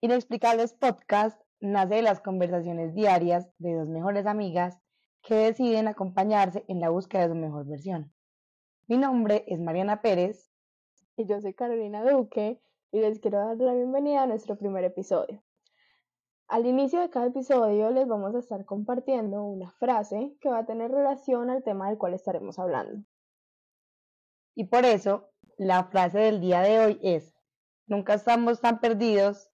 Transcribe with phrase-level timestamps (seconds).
[0.00, 4.78] Inexplicables Podcast nace de las conversaciones diarias de dos mejores amigas
[5.22, 8.14] que deciden acompañarse en la búsqueda de su mejor versión.
[8.86, 10.52] Mi nombre es Mariana Pérez.
[11.16, 15.42] Y yo soy Carolina Duque y les quiero dar la bienvenida a nuestro primer episodio.
[16.46, 20.66] Al inicio de cada episodio les vamos a estar compartiendo una frase que va a
[20.66, 23.04] tener relación al tema del cual estaremos hablando.
[24.54, 27.34] Y por eso, la frase del día de hoy es,
[27.88, 29.50] nunca estamos tan perdidos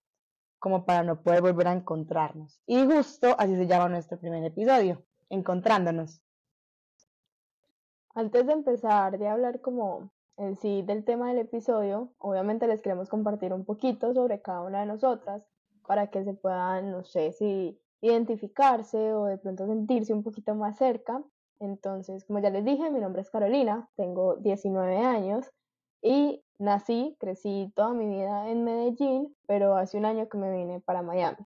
[0.64, 2.59] como para no poder volver a encontrarnos.
[2.66, 6.23] Y justo así se llama nuestro primer episodio, encontrándonos.
[8.14, 13.10] Antes de empezar de hablar como en sí del tema del episodio, obviamente les queremos
[13.10, 15.45] compartir un poquito sobre cada una de nosotras
[15.87, 20.78] para que se puedan, no sé si identificarse o de pronto sentirse un poquito más
[20.78, 21.23] cerca.
[21.60, 25.45] Entonces, como ya les dije, mi nombre es Carolina, tengo 19 años
[26.01, 30.80] y nací, crecí toda mi vida en Medellín, pero hace un año que me vine
[30.80, 31.45] para Miami.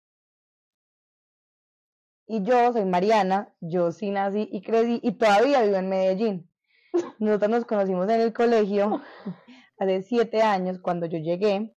[2.27, 6.49] Y yo soy Mariana, yo sí nací y crecí y todavía vivo en Medellín.
[7.19, 9.01] Nosotros nos conocimos en el colegio
[9.77, 11.75] hace siete años cuando yo llegué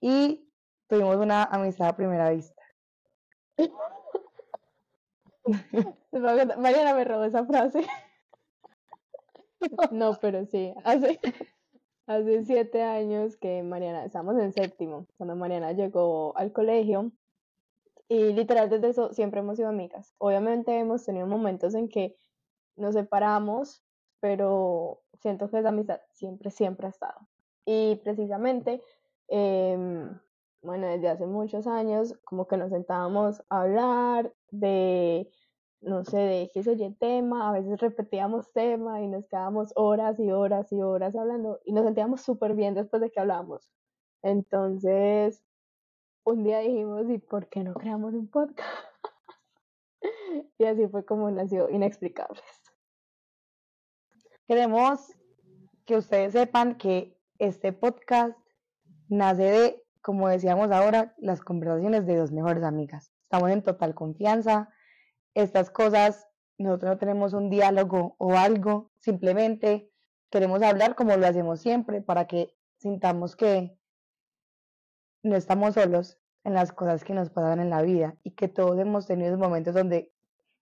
[0.00, 0.48] y
[0.88, 2.62] tuvimos una amistad a primera vista.
[6.12, 7.84] Mariana me robó esa frase.
[9.90, 11.20] No, pero sí, hace,
[12.06, 17.12] hace siete años que Mariana, estamos en séptimo, cuando Mariana llegó al colegio
[18.08, 20.14] y literal desde eso siempre hemos sido amigas.
[20.18, 22.16] Obviamente hemos tenido momentos en que
[22.76, 23.84] nos separamos,
[24.20, 27.28] pero siento que esa amistad siempre, siempre ha estado.
[27.64, 28.82] Y precisamente
[29.28, 30.08] eh,
[30.62, 35.28] bueno, desde hace muchos años, como que nos sentábamos a hablar de,
[35.82, 40.18] no sé, de qué se oye tema, a veces repetíamos tema y nos quedábamos horas
[40.18, 43.68] y horas y horas hablando y nos sentíamos súper bien después de que hablábamos.
[44.22, 45.42] Entonces,
[46.24, 48.68] un día dijimos, ¿y por qué no creamos un podcast?
[50.58, 52.42] y así fue como nació Inexplicables.
[54.46, 55.12] Queremos
[55.84, 58.36] que ustedes sepan que este podcast
[59.08, 63.12] nace de como decíamos ahora, las conversaciones de dos mejores amigas.
[63.22, 64.68] Estamos en total confianza.
[65.34, 66.26] Estas cosas,
[66.58, 69.90] nosotros no tenemos un diálogo o algo, simplemente
[70.30, 73.76] queremos hablar como lo hacemos siempre para que sintamos que
[75.22, 78.78] no estamos solos en las cosas que nos pasan en la vida y que todos
[78.78, 80.12] hemos tenido momentos donde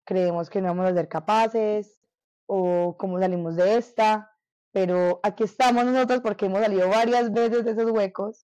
[0.04, 1.98] creemos que no vamos a ser capaces
[2.46, 4.36] o cómo salimos de esta,
[4.72, 8.46] pero aquí estamos nosotros porque hemos salido varias veces de esos huecos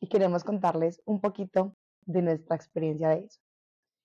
[0.00, 3.40] y queremos contarles un poquito de nuestra experiencia de eso.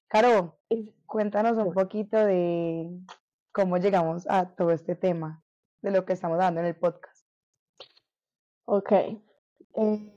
[0.10, 0.58] Caro,
[1.06, 3.00] cuéntanos un poquito de
[3.52, 5.44] cómo llegamos a todo este tema,
[5.84, 7.28] de lo que estamos dando en el podcast.
[8.66, 8.92] Ok.
[8.92, 10.14] Eh,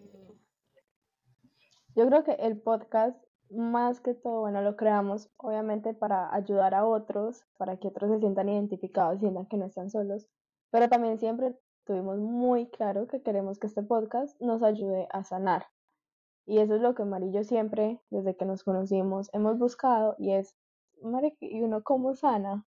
[1.95, 6.87] yo creo que el podcast, más que todo, bueno, lo creamos obviamente para ayudar a
[6.87, 10.27] otros, para que otros se sientan identificados, sientan que no están solos,
[10.71, 11.55] pero también siempre
[11.85, 15.67] tuvimos muy claro que queremos que este podcast nos ayude a sanar.
[16.47, 20.57] Y eso es lo que Marillo siempre, desde que nos conocimos, hemos buscado y es,
[21.41, 22.67] ¿y uno cómo sana?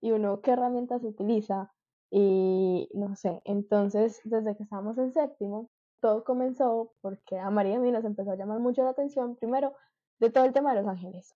[0.00, 1.72] ¿Y uno qué herramientas utiliza?
[2.10, 5.70] Y no sé, entonces desde que estábamos en séptimo,
[6.00, 9.36] todo comenzó porque a María y a mí nos empezó a llamar mucho la atención,
[9.36, 9.74] primero,
[10.20, 11.34] de todo el tema de los ángeles.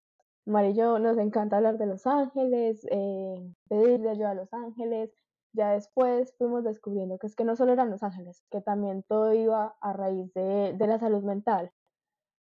[0.46, 5.14] Marillo nos encanta hablar de los ángeles, eh, pedirle ayuda a los ángeles,
[5.54, 9.34] ya después fuimos descubriendo que es que no solo eran los ángeles, que también todo
[9.34, 11.72] iba a raíz de, de la salud mental.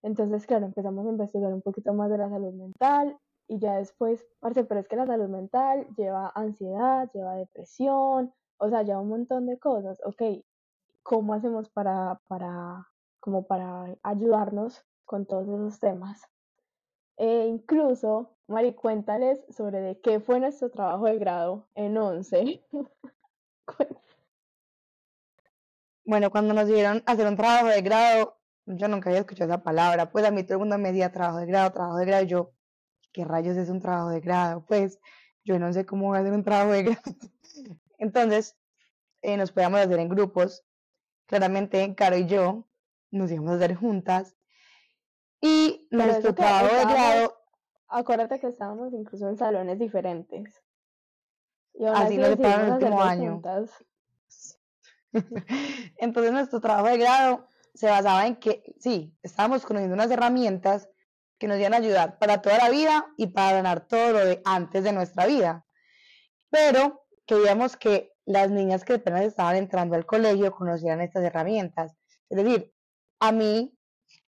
[0.02, 3.18] Entonces, claro, empezamos a investigar un poquito más de la salud mental
[3.48, 8.68] y ya después, parce, pero es que la salud mental lleva ansiedad, lleva depresión, o
[8.68, 10.00] sea, lleva un montón de cosas.
[10.04, 10.22] Ok,
[11.02, 12.86] ¿cómo hacemos para, para,
[13.18, 16.22] como para ayudarnos con todos esos temas?
[17.20, 22.64] E incluso, Mari, cuéntales sobre de qué fue nuestro trabajo de grado en 11.
[26.06, 30.10] bueno, cuando nos dieron hacer un trabajo de grado, yo nunca había escuchado esa palabra.
[30.10, 32.24] Pues a mí todo el mundo me decía trabajo de grado, trabajo de grado.
[32.24, 32.52] Yo,
[33.12, 34.64] ¿qué rayos es un trabajo de grado?
[34.64, 34.98] Pues
[35.44, 37.02] yo no sé cómo voy a hacer un trabajo de grado.
[37.98, 38.56] Entonces,
[39.20, 40.64] eh, nos podíamos hacer en grupos.
[41.26, 42.66] Claramente, Caro y yo
[43.10, 44.39] nos íbamos a hacer juntas
[45.40, 47.36] y nuestro trabajo de grado.
[47.88, 50.62] Acuérdate que estábamos incluso en salones diferentes.
[51.74, 53.42] Y así nos separaron el último año.
[55.96, 60.88] Entonces nuestro trabajo de grado se basaba en que, sí, estábamos conociendo unas herramientas
[61.38, 64.42] que nos iban a ayudar para toda la vida y para ganar todo lo de
[64.44, 65.64] antes de nuestra vida.
[66.50, 71.96] Pero queríamos que las niñas que apenas estaban entrando al colegio conocieran estas herramientas.
[72.28, 72.72] Es decir,
[73.18, 73.76] a mí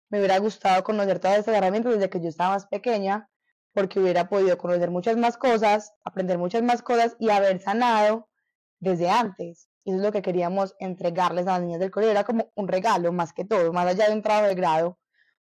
[0.10, 3.30] me hubiera gustado conocer todas estas herramientas desde que yo estaba más pequeña,
[3.74, 8.30] porque hubiera podido conocer muchas más cosas, aprender muchas más cosas y haber sanado
[8.80, 9.70] desde antes.
[9.86, 13.12] Eso es lo que queríamos entregarles a las niñas del colegio, era como un regalo
[13.12, 15.00] más que todo, más allá de un trabajo de grado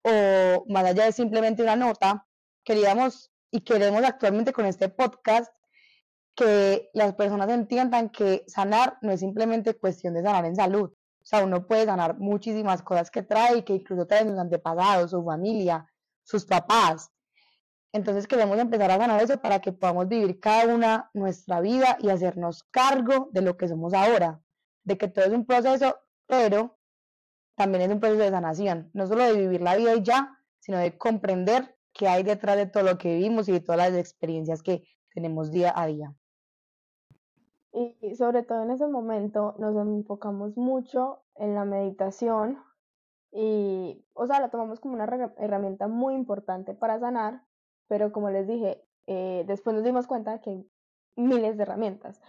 [0.05, 2.27] o más allá de simplemente una nota,
[2.65, 5.53] queríamos y queremos actualmente con este podcast
[6.35, 10.91] que las personas entiendan que sanar no es simplemente cuestión de sanar en salud.
[11.23, 15.13] O sea, uno puede sanar muchísimas cosas que trae y que incluso traen sus antepasados,
[15.13, 15.87] su familia,
[16.25, 17.13] sus papás.
[17.93, 22.09] Entonces queremos empezar a sanar eso para que podamos vivir cada una nuestra vida y
[22.09, 24.43] hacernos cargo de lo que somos ahora,
[24.83, 25.97] de que todo es un proceso,
[26.27, 26.79] pero
[27.55, 30.79] también es un proceso de sanación, no solo de vivir la vida y ya, sino
[30.79, 34.63] de comprender qué hay detrás de todo lo que vivimos y de todas las experiencias
[34.63, 34.85] que
[35.15, 36.15] tenemos día a día.
[37.73, 42.63] Y sobre todo en ese momento nos enfocamos mucho en la meditación
[43.33, 45.05] y, o sea, la tomamos como una
[45.39, 47.43] herramienta muy importante para sanar,
[47.89, 50.71] pero como les dije, eh, después nos dimos cuenta que hay
[51.17, 52.21] miles de herramientas.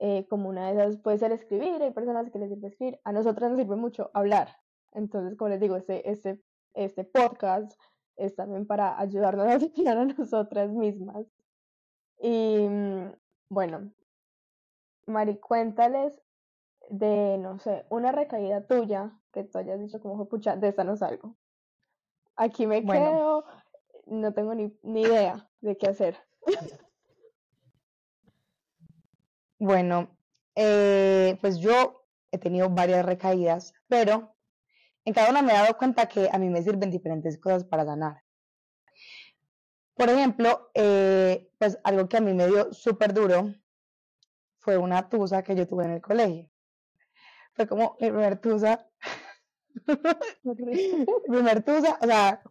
[0.00, 3.12] Eh, como una de esas puede ser escribir, hay personas que les sirve escribir, a
[3.12, 4.48] nosotras nos sirve mucho hablar.
[4.92, 6.42] Entonces, como les digo, este, este,
[6.74, 7.78] este podcast
[8.16, 11.26] es también para ayudarnos a sanar a nosotras mismas.
[12.18, 13.12] Y mm,
[13.50, 13.92] bueno,
[15.06, 16.20] Mari, cuéntales
[16.88, 20.96] de, no sé, una recaída tuya que tú hayas dicho como, pucha, de esta no
[20.96, 21.36] salgo.
[22.36, 23.44] Aquí me quedo,
[24.06, 26.16] no tengo ni, ni idea de qué hacer.
[29.58, 30.16] Bueno,
[30.54, 34.34] eh, pues yo he tenido varias recaídas, pero
[35.04, 37.84] en cada una me he dado cuenta que a mí me sirven diferentes cosas para
[37.84, 38.22] sanar.
[39.94, 43.54] Por ejemplo, eh, pues algo que a mí me dio súper duro
[44.60, 46.48] fue una tusa que yo tuve en el colegio.
[47.54, 48.86] Fue como mi primer tusa.
[50.42, 52.42] mi primer tusa, o sea,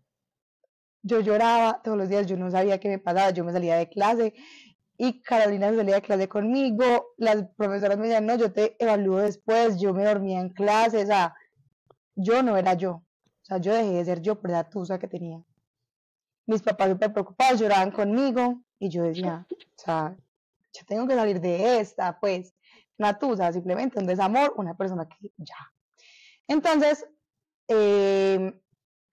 [1.02, 3.90] yo lloraba todos los días, yo no sabía qué me pasaba, yo me salía de
[3.90, 4.34] clase
[5.02, 9.80] y Carolina salía de clase conmigo, las profesoras me decían, no, yo te evalúo después,
[9.80, 11.34] yo me dormía en clase, o sea,
[12.16, 13.06] yo no era yo, o
[13.44, 15.42] sea, yo dejé de ser yo por la tusa que tenía.
[16.48, 20.18] Mis papás súper preocupados, lloraban conmigo y yo decía, o sea,
[20.86, 22.54] tengo que salir de esta, pues,
[22.98, 25.74] una tusa, simplemente un desamor, una persona que ya.
[26.48, 27.08] Entonces,
[27.68, 28.60] em,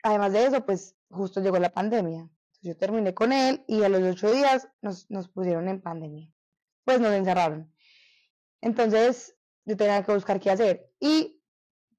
[0.03, 2.29] además de eso, pues, justo llegó la pandemia.
[2.63, 6.33] yo terminé con él y a los ocho días nos, nos pusieron en pandemia.
[6.85, 7.73] Pues nos encerraron.
[8.61, 10.91] Entonces, yo tenía que buscar qué hacer.
[10.99, 11.41] Y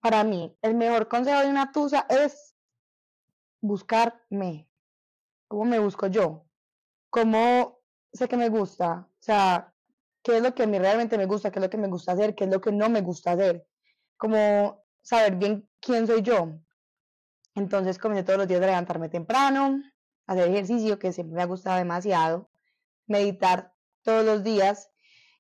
[0.02, 2.56] para mí, el mejor consejo de una tusa es
[3.62, 4.70] buscarme.
[5.48, 6.46] ¿Cómo me busco yo?
[7.10, 7.80] ¿Cómo
[8.12, 9.10] sé que me gusta?
[9.28, 9.74] Sea,
[10.24, 12.14] qué es lo que a mí realmente me gusta, qué es lo que me gusta
[12.14, 13.68] hacer, qué es lo que no me gusta hacer.
[14.16, 16.58] Como saber bien quién soy yo.
[17.54, 19.82] Entonces comencé todos los días a levantarme temprano,
[20.28, 22.50] hacer ejercicio, que siempre me ha gustado demasiado,
[23.06, 24.90] meditar todos los días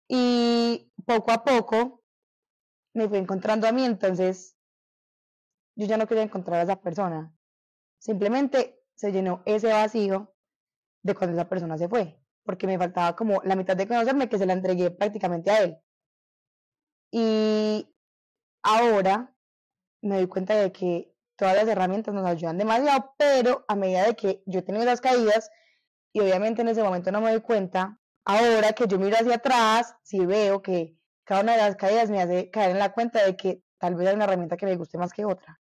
[0.09, 2.03] y poco a poco
[2.93, 4.57] me fui encontrando a mí, entonces
[5.77, 7.33] yo ya no quería encontrar a esa persona.
[7.99, 10.35] Simplemente se llenó ese vacío
[11.03, 14.39] de cuando esa persona se fue porque me faltaba como la mitad de conocerme que
[14.39, 15.77] se la entregué prácticamente a él.
[17.11, 17.93] Y
[18.63, 19.35] ahora
[20.01, 24.15] me doy cuenta de que todas las herramientas nos ayudan demasiado, pero a medida de
[24.15, 25.51] que yo he tenido las caídas,
[26.13, 29.95] y obviamente en ese momento no me doy cuenta, ahora que yo miro hacia atrás,
[30.01, 33.35] sí veo que cada una de las caídas me hace caer en la cuenta de
[33.35, 35.59] que tal vez hay una herramienta que me guste más que otra.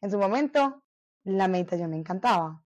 [0.00, 0.82] En su momento,
[1.24, 2.64] la meditación me encantaba.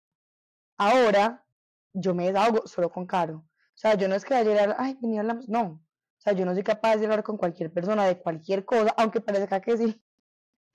[0.77, 1.45] Ahora
[1.93, 3.45] yo me desahogo solo con Caro.
[3.75, 5.61] O sea, yo no es que vaya a llegar, ay, venía hablamos, no.
[5.63, 9.19] O sea, yo no soy capaz de hablar con cualquier persona de cualquier cosa, aunque
[9.21, 10.01] parezca que sí.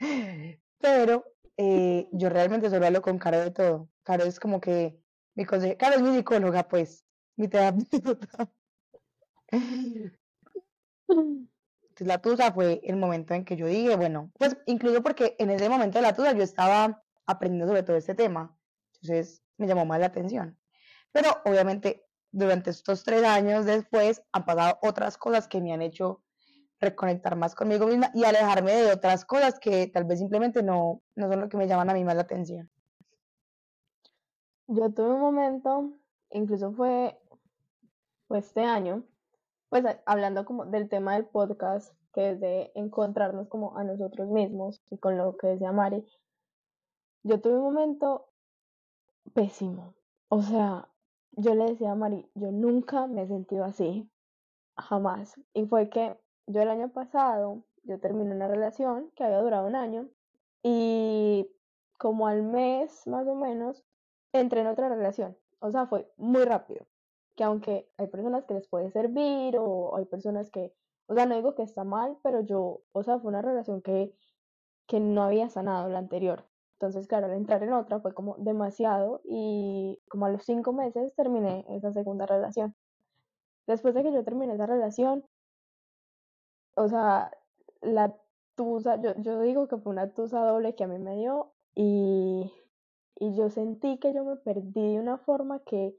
[0.79, 1.25] Pero
[1.57, 3.89] eh, yo realmente solo hablo con Caro de todo.
[4.03, 5.01] Caro es como que
[5.35, 7.05] mi consejo, Caro es mi psicóloga, pues,
[7.37, 8.51] mi terapeuta.
[11.09, 15.51] Entonces la tusa fue el momento en que yo dije, bueno, pues incluso porque en
[15.51, 18.57] ese momento de la tusa yo estaba aprendiendo sobre todo este tema.
[18.95, 20.59] Entonces me llamó más la atención.
[21.13, 26.23] Pero obviamente durante estos tres años después han pasado otras cosas que me han hecho
[26.81, 31.29] reconectar más conmigo misma y alejarme de otras cosas que tal vez simplemente no, no
[31.29, 32.71] son lo que me llaman a mí más la atención.
[34.69, 35.93] Yo tuve un momento,
[36.31, 37.19] incluso fue,
[38.29, 39.03] fue este año,
[39.71, 44.83] pues hablando como del tema del podcast, que es de encontrarnos como a nosotros mismos
[44.91, 46.07] y con lo que decía Mari,
[47.23, 48.29] yo tuve un momento
[49.35, 49.95] pésimo.
[50.29, 50.89] O sea,
[51.39, 54.11] yo le decía a Mari, yo nunca me he sentido así,
[54.77, 55.41] jamás.
[55.55, 59.77] Y fue que yo el año pasado, yo terminé una relación que había durado un
[59.77, 60.09] año
[60.65, 61.49] y
[61.97, 63.85] como al mes más o menos,
[64.33, 65.37] entré en otra relación.
[65.61, 66.87] O sea, fue muy rápido.
[67.37, 70.75] Que aunque hay personas que les puede servir o hay personas que,
[71.07, 74.13] o sea, no digo que está mal, pero yo, o sea, fue una relación que,
[74.89, 76.48] que no había sanado la anterior.
[76.81, 81.13] Entonces, claro, al entrar en otra fue como demasiado y como a los cinco meses
[81.17, 82.77] terminé esa segunda relación.
[83.67, 85.25] Después de que yo terminé esa relación,
[86.77, 87.33] o sea,
[87.81, 88.15] la
[88.55, 92.53] tusa, yo, yo digo que fue una tusa doble que a mí me dio y,
[93.17, 95.97] y yo sentí que yo me perdí de una forma que,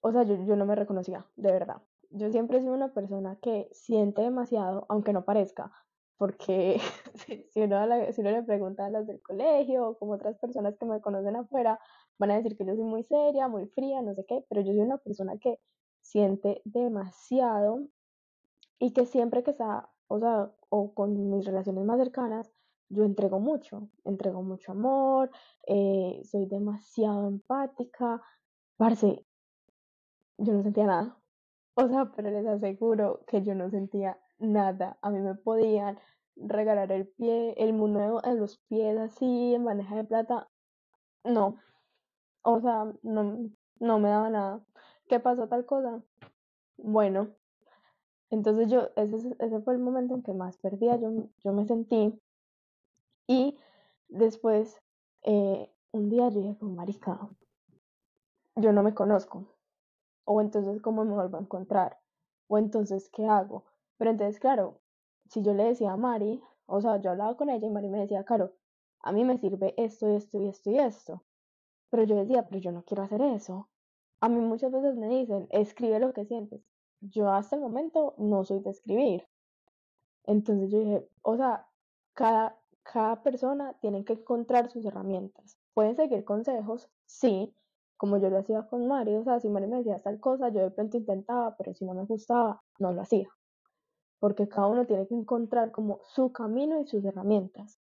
[0.00, 1.82] o sea, yo, yo no me reconocía, de verdad.
[2.08, 5.72] Yo siempre he sido una persona que siente demasiado, aunque no parezca,
[6.16, 6.80] porque
[7.52, 10.86] si, uno si uno le pregunta a las del colegio o como otras personas que
[10.86, 11.78] me conocen afuera,
[12.18, 14.72] van a decir que yo soy muy seria, muy fría, no sé qué, pero yo
[14.72, 15.58] soy una persona que
[16.00, 17.88] siente demasiado
[18.78, 22.52] y que siempre que está, o sea, o con mis relaciones más cercanas,
[22.88, 25.30] yo entrego mucho, entrego mucho amor,
[25.66, 28.20] eh, soy demasiado empática,
[28.76, 29.24] parce,
[30.38, 31.18] yo no sentía nada.
[31.74, 34.98] O sea, pero les aseguro que yo no sentía nada.
[35.02, 35.98] A mí me podían
[36.36, 40.48] regalar el pie, el mundo en los pies así, en bandeja de plata.
[41.24, 41.58] No.
[42.42, 43.50] O sea, no,
[43.80, 44.64] no me daba nada.
[45.08, 46.02] ¿Qué pasó tal cosa?
[46.76, 47.28] Bueno,
[48.30, 52.20] entonces yo, ese, ese fue el momento en que más perdía, yo, yo me sentí.
[53.26, 53.56] Y
[54.08, 54.82] después,
[55.22, 57.28] eh, un día yo dije, marica,
[58.56, 59.46] yo no me conozco.
[60.24, 61.98] O entonces, ¿cómo me vuelvo a encontrar?
[62.48, 63.64] O entonces, ¿qué hago?
[63.96, 64.80] Pero entonces, claro,
[65.28, 68.00] si yo le decía a Mari, o sea, yo hablaba con ella y Mari me
[68.00, 68.52] decía, claro,
[69.00, 71.22] a mí me sirve esto, esto y esto y esto.
[71.90, 73.68] Pero yo decía, pero yo no quiero hacer eso.
[74.20, 76.62] A mí muchas veces me dicen, escribe lo que sientes.
[77.00, 79.28] Yo hasta el momento no soy de escribir.
[80.24, 81.66] Entonces yo dije, o sea,
[82.14, 85.58] cada, cada persona tiene que encontrar sus herramientas.
[85.74, 87.54] Pueden seguir consejos, sí,
[87.96, 90.62] como yo lo hacía con Mari, o sea, si Mari me decía tal cosa, yo
[90.62, 93.28] de pronto intentaba, pero si no me gustaba, no lo hacía
[94.18, 97.80] porque cada uno tiene que encontrar como su camino y sus herramientas.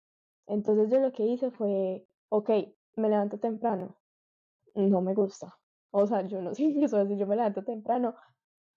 [0.46, 2.50] Entonces yo lo que hice fue, ok,
[2.96, 3.96] me levanto temprano,
[4.74, 5.58] no me gusta.
[5.90, 8.14] O sea, yo no sé eso, si yo me levanto temprano,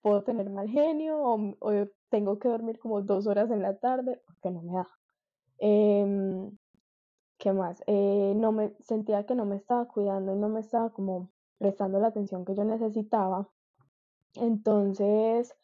[0.02, 1.56] puedo tener mal genio o,
[2.10, 4.90] tengo que dormir como dos horas en la tarde, porque no me da.
[5.60, 6.58] Em,
[7.38, 7.82] ¿Qué más?
[7.88, 12.00] Eh, no me sentía que no me estaba cuidando y no me estaba como prestando
[12.00, 13.50] la atención que yo necesitaba.
[14.36, 15.56] Entonces,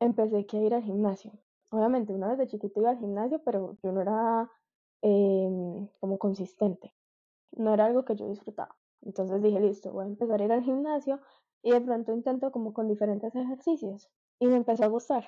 [0.00, 1.32] empecé a ir al gimnasio.
[1.70, 4.50] Obviamente, una vez de chiquito iba al gimnasio, pero yo no era
[5.02, 6.94] em, como consistente.
[7.52, 8.76] No era algo que yo disfrutaba.
[9.02, 11.20] Entonces dije, listo, voy a empezar a ir al gimnasio
[11.62, 14.10] y de pronto intento como con diferentes ejercicios.
[14.38, 15.24] Y me empezó a gustar.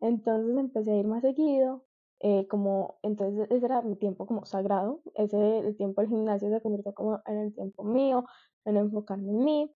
[0.00, 1.84] Entonces empecé a ir más seguido,
[2.20, 6.60] eh, como entonces ese era mi tiempo como sagrado, ese el tiempo del gimnasio se
[6.60, 8.24] convirtió como en el tiempo mío,
[8.64, 9.74] en enfocarme en mí,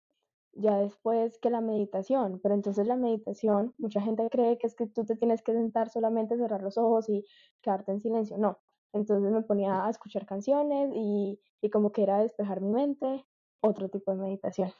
[0.56, 4.86] ya después que la meditación, pero entonces la meditación, mucha gente cree que es que
[4.86, 7.24] tú te tienes que sentar solamente, cerrar los ojos y
[7.62, 8.58] quedarte en silencio, no.
[8.92, 13.24] Entonces me ponía a escuchar canciones y, y como que era despejar mi mente,
[13.60, 14.72] otro tipo de meditación.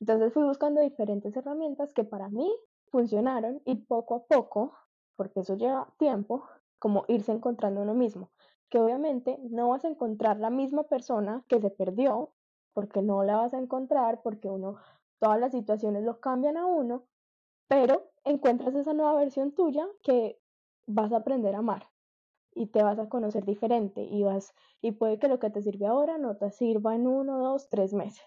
[0.00, 2.54] Entonces fui buscando diferentes herramientas que para mí
[2.90, 4.74] funcionaron y poco a poco,
[5.16, 6.44] porque eso lleva tiempo,
[6.78, 8.30] como irse encontrando uno mismo,
[8.68, 12.32] que obviamente no vas a encontrar la misma persona que se perdió
[12.74, 14.76] porque no la vas a encontrar, porque uno,
[15.18, 17.06] todas las situaciones lo cambian a uno,
[17.68, 20.38] pero encuentras esa nueva versión tuya que
[20.86, 21.88] vas a aprender a amar
[22.54, 25.86] y te vas a conocer diferente y vas y puede que lo que te sirve
[25.86, 28.24] ahora no te sirva en uno, dos, tres meses.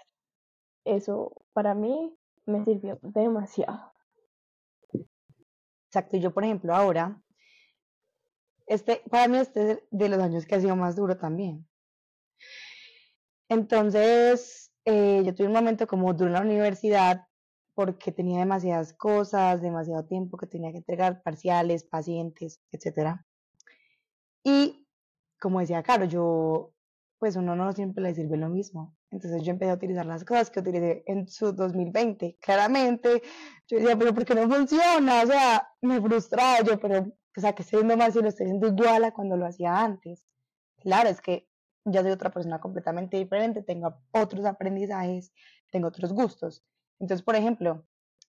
[0.86, 3.92] Eso para mí me sirvió demasiado.
[5.88, 7.22] Exacto, yo por ejemplo ahora,
[8.66, 11.68] este, para mí este es de los años que ha sido más duro también,
[13.50, 17.28] entonces, eh, yo tuve un momento como en la universidad
[17.74, 23.22] porque tenía demasiadas cosas, demasiado tiempo que tenía que entregar, parciales, pacientes, etc.
[24.44, 24.88] Y
[25.40, 26.74] como decía Caro, yo,
[27.20, 28.96] pues uno no siempre le sirve lo mismo.
[29.12, 32.38] Entonces yo empecé a utilizar las cosas que utilicé en su 2020.
[32.42, 33.22] Claramente,
[33.68, 35.22] yo decía, pero ¿por qué no funciona?
[35.24, 38.68] O sea, me frustraba yo, pero, o sea, que estoy más y lo estoy haciendo
[38.68, 40.26] igual a cuando lo hacía antes.
[40.78, 41.47] Claro, es que
[41.92, 45.34] ya soy otra persona completamente diferente, tengo otros aprendizajes,
[45.72, 46.64] tengo otros gustos.
[47.00, 47.86] Entonces, por ejemplo,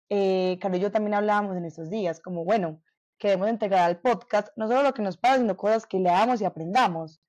[0.10, 2.81] eh, Carlos y yo también hablábamos en estos días, como, bueno,
[3.17, 6.46] queremos entregar al podcast no solo lo que nos pasa, sino cosas que leamos y
[6.46, 7.22] aprendamos.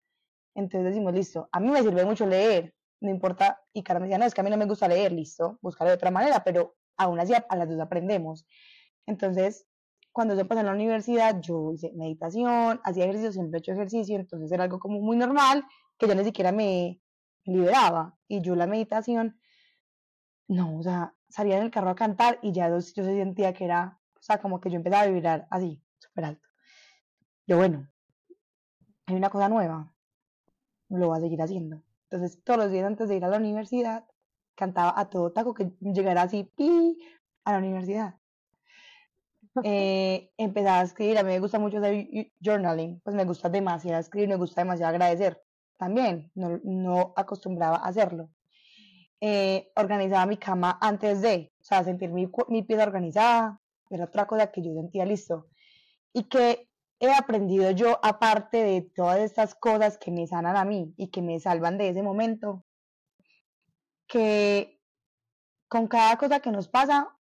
[0.54, 4.18] Entonces decimos, listo, a mí me sirve mucho leer, no importa, y Carlos me decía,
[4.18, 6.76] no, es que a mí no me gusta leer, listo, buscarlo de otra manera, pero
[6.96, 8.46] aún así a, las dos aprendemos.
[9.06, 9.66] Entonces,
[10.12, 14.16] cuando yo pasé en la universidad, yo hice meditación, hacía ejercicio, siempre he hecho ejercicio,
[14.16, 15.64] entonces era algo como muy normal,
[16.02, 17.00] que yo ni siquiera me
[17.44, 18.18] liberaba.
[18.28, 19.38] Y yo la meditación,
[20.48, 23.52] no, o sea, salía en el carro a cantar y ya yo, yo se sentía
[23.52, 26.48] que era, o sea, como que yo empezaba a vibrar así, súper alto.
[27.46, 27.88] Yo, bueno,
[29.06, 29.94] hay una cosa nueva,
[30.88, 31.82] lo voy a seguir haciendo.
[32.10, 34.06] Entonces, todos los días antes de ir a la universidad,
[34.54, 36.50] cantaba a todo taco que llegara así,
[37.44, 38.16] a la universidad.
[39.64, 42.06] Eh, empezaba a escribir, a mí me gusta mucho hacer
[42.40, 45.42] journaling, pues me gusta demasiado escribir, me gusta demasiado agradecer.
[45.76, 48.30] También, no, no acostumbraba a hacerlo.
[49.20, 53.60] Eh, organizaba mi cama antes de, o sea, sentir mi, mi pieza organizada,
[53.90, 55.48] era otra cosa que yo sentía listo.
[56.12, 56.68] Y que
[57.00, 61.22] he aprendido yo, aparte de todas estas cosas que me sanan a mí y que
[61.22, 62.64] me salvan de ese momento,
[64.06, 64.80] que
[65.68, 67.16] con cada cosa que nos pasa,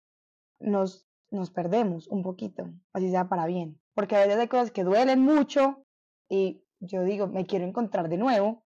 [0.60, 3.80] nos nos perdemos un poquito, así sea para bien.
[3.94, 5.84] Porque a veces hay cosas que duelen mucho
[6.28, 8.64] y yo digo, me quiero encontrar de nuevo.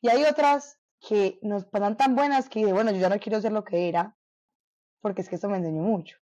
[0.00, 3.52] Y hay otras que nos pasan tan buenas que bueno, yo ya no quiero ser
[3.52, 4.16] lo que era,
[5.00, 6.18] porque es que esto me enseñó mucho.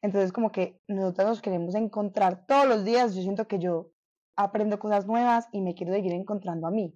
[0.00, 3.92] Entonces como que nosotros nos queremos encontrar todos los días, yo siento que yo
[4.36, 6.94] aprendo cosas nuevas y me quiero seguir encontrando a mí.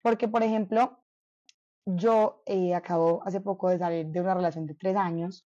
[0.00, 1.02] Porque, por ejemplo,
[1.84, 5.46] yo eh, acabo hace poco de salir de una relación de tres años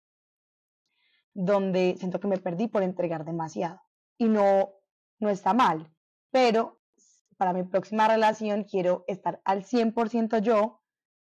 [1.32, 3.80] donde siento que me perdí por entregar demasiado.
[4.16, 4.70] Y no,
[5.18, 5.92] no está mal,
[6.30, 6.80] pero
[7.44, 10.80] para mi próxima relación quiero estar al 100% yo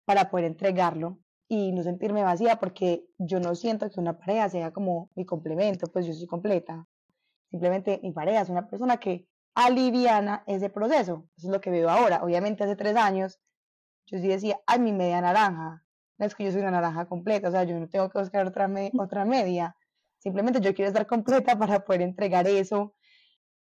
[0.07, 4.73] para poder entregarlo y no sentirme vacía porque yo no siento que una pareja sea
[4.73, 6.87] como mi complemento, pues yo soy completa.
[7.51, 11.29] Simplemente mi pareja es una persona que aliviana ese proceso.
[11.37, 12.23] Eso es lo que veo ahora.
[12.23, 13.39] Obviamente hace tres años
[14.07, 15.85] yo sí decía, ay, mi media naranja.
[16.17, 18.47] No es que yo soy una naranja completa, o sea, yo no tengo que buscar
[18.47, 19.77] otra, otra media.
[20.17, 22.95] Simplemente yo quiero estar completa para poder entregar eso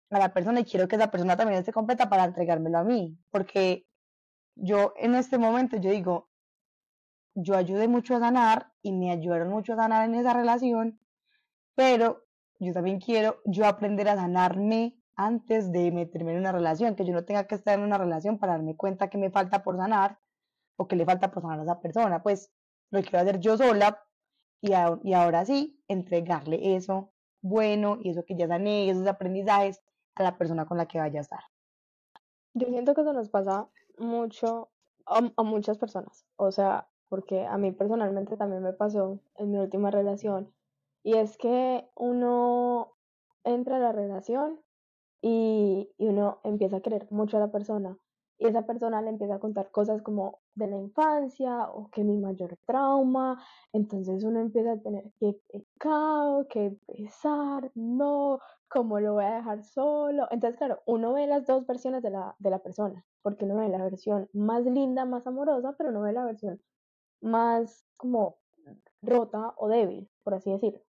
[0.10, 3.18] a la persona y quiero que esa persona también esté completa para entregármelo a mí.
[3.32, 3.86] Porque
[4.56, 6.30] yo en este momento, yo digo,
[7.36, 11.00] yo ayudé mucho a sanar y me ayudaron mucho a sanar en esa relación,
[11.75, 12.25] pero
[12.60, 17.14] yo también quiero yo aprender a sanarme antes de meterme en una relación, que yo
[17.14, 20.20] no tenga que estar en una relación para darme cuenta que me falta por sanar
[20.77, 22.24] o que le falta por sanar a esa persona.
[22.24, 22.51] Pues
[22.92, 24.03] lo quiero hacer yo sola
[24.62, 24.72] y,
[25.03, 29.81] y ahora sí entregarle eso bueno y eso que ya sané, esos aprendizajes
[30.24, 31.40] a la persona con la que vaya a estar.
[32.53, 34.70] Yo siento que eso nos pasa mucho
[35.06, 39.92] a, muchas personas, o sea, porque a mí personalmente también me pasó en mi última
[39.92, 40.53] relación,
[41.03, 42.96] y es que uno
[43.44, 44.60] entra a la relación
[45.22, 47.98] y, y uno empieza a querer mucho a la persona,
[48.40, 52.18] y esa persona le empieza a contar cosas como de la infancia o que mi
[52.18, 59.26] mayor trauma, entonces uno empieza a tener que pecado, que pesar, no, cómo lo voy
[59.26, 60.28] a dejar solo.
[60.32, 63.70] Entonces, claro, uno ve las dos versiones de la, de la persona, porque uno ve
[63.70, 66.62] la versión más linda, más amorosa, pero no ve la versión
[67.22, 68.38] más como
[69.02, 70.82] rota o débil, por así decirlo.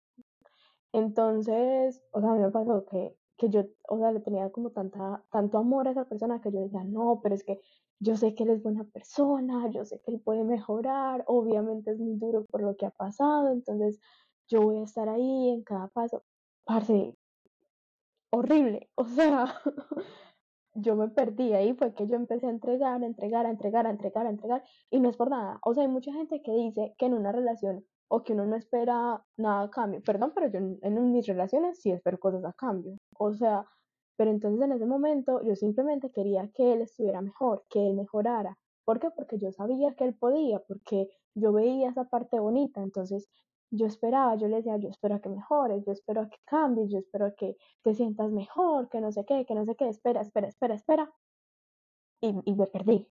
[0.92, 4.70] Entonces, o sea, a mí me pasó que que yo, o sea, le tenía como
[4.70, 7.60] tanta, tanto amor a esa persona que yo decía, no, pero es que
[8.00, 11.98] yo sé que él es buena persona, yo sé que él puede mejorar, obviamente es
[11.98, 14.00] muy duro por lo que ha pasado, entonces
[14.48, 16.24] yo voy a estar ahí en cada paso.
[16.64, 17.16] Parce,
[18.30, 19.54] horrible, o sea,
[20.74, 23.90] yo me perdí ahí, fue que yo empecé a entregar, a entregar, a entregar, a
[23.90, 26.94] entregar, a entregar, y no es por nada, o sea, hay mucha gente que dice
[26.98, 30.02] que en una relación o que uno no espera nada a cambio.
[30.02, 32.96] Perdón, pero yo en, mis relaciones sí espero cosas a cambio.
[33.18, 33.66] O sea,
[34.16, 38.56] pero entonces en ese momento yo simplemente quería que él estuviera mejor, que él mejorara.
[38.84, 39.10] ¿Por qué?
[39.10, 42.82] Porque yo sabía que él podía, porque yo veía esa parte bonita.
[42.82, 43.28] Entonces
[43.70, 47.34] yo esperaba, yo le decía, yo espero que mejores, yo espero que cambies, yo espero
[47.36, 50.74] que te sientas mejor, que no sé qué, que no sé qué, espera, espera, espera,
[50.74, 51.14] espera.
[52.22, 53.06] Y, y me perdí.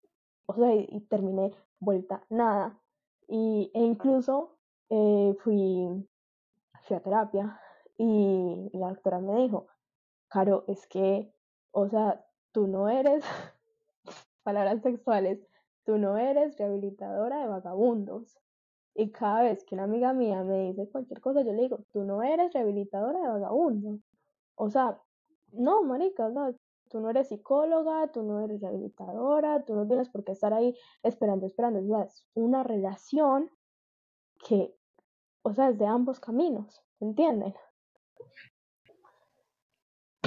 [0.47, 2.79] O sea, y, y terminé vuelta nada.
[3.27, 4.59] Y, e incluso
[4.95, 6.07] eh, fui,
[6.83, 7.59] fui a terapia
[7.97, 9.67] y la doctora me dijo,
[10.29, 11.33] Caro, es que,
[11.71, 13.25] o sea, tú no eres,
[14.43, 15.41] palabras sexuales,
[15.85, 18.39] tú no eres rehabilitadora de vagabundos.
[18.95, 22.05] Y cada vez que una amiga mía me dice cualquier cosa, yo le digo, tú
[22.05, 24.01] no eres rehabilitadora de vagabundos.
[24.57, 25.01] O sea,
[25.53, 26.55] no, marica, no,
[26.91, 30.77] tú no eres psicóloga, tú no eres rehabilitadora, tú no tienes por qué estar ahí
[31.03, 32.03] esperando, esperando.
[32.03, 33.51] Es una relación
[34.47, 34.75] que
[35.43, 37.55] o sea, es de ambos caminos, ¿entienden?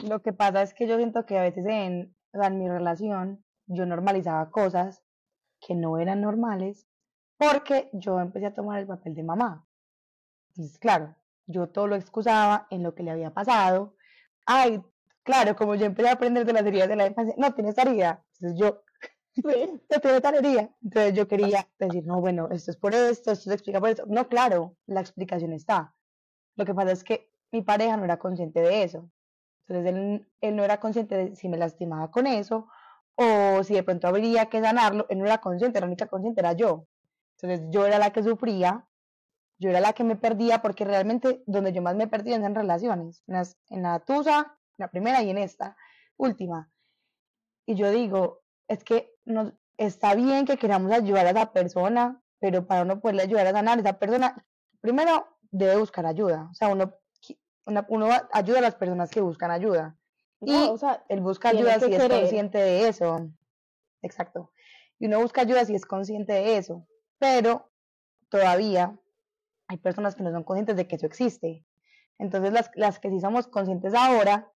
[0.07, 3.85] Lo que pasa es que yo siento que a veces en, en mi relación yo
[3.85, 5.01] normalizaba cosas
[5.59, 6.87] que no eran normales
[7.37, 9.67] porque yo empecé a tomar el papel de mamá.
[10.49, 11.15] Entonces, claro,
[11.47, 13.95] yo todo lo excusaba en lo que le había pasado.
[14.45, 14.81] Ay,
[15.23, 18.23] claro, como yo empecé a aprender de las heridas de la infancia, no tienes herida.
[18.39, 18.83] Entonces yo
[20.37, 20.69] Herida.
[20.83, 24.05] Entonces yo quería decir, no, bueno, esto es por esto, esto se explica por esto.
[24.07, 25.95] No, claro, la explicación está.
[26.55, 29.11] Lo que pasa es que mi pareja no era consciente de eso.
[29.67, 32.67] Entonces él, él no era consciente de si me lastimaba con eso
[33.15, 35.07] o si de pronto habría que sanarlo.
[35.09, 36.87] Él no era consciente, la única consciente era yo.
[37.37, 38.87] Entonces yo era la que sufría,
[39.59, 42.55] yo era la que me perdía porque realmente donde yo más me perdí es en
[42.55, 45.77] relaciones, en, las- en la tuya, la primera y en esta
[46.17, 46.71] última.
[47.65, 52.65] Y yo digo, es que nos, está bien que queramos ayudar a esa persona, pero
[52.67, 54.45] para uno poderle ayudar a sanar, esa persona
[54.81, 56.47] primero debe buscar ayuda.
[56.51, 56.93] O sea, uno,
[57.65, 59.97] una- uno ayuda a las personas que buscan ayuda.
[60.41, 63.29] No, Y o sea, él busca ayuda si es consciente de eso.
[64.01, 64.51] Exacto.
[64.99, 66.85] Y uno busca ayuda si es consciente de eso.
[67.17, 67.71] Pero
[68.29, 68.97] todavía
[69.67, 71.65] hay personas que no son conscientes de que eso existe.
[72.19, 74.51] Entonces, las, las que sí somos conscientes ahora,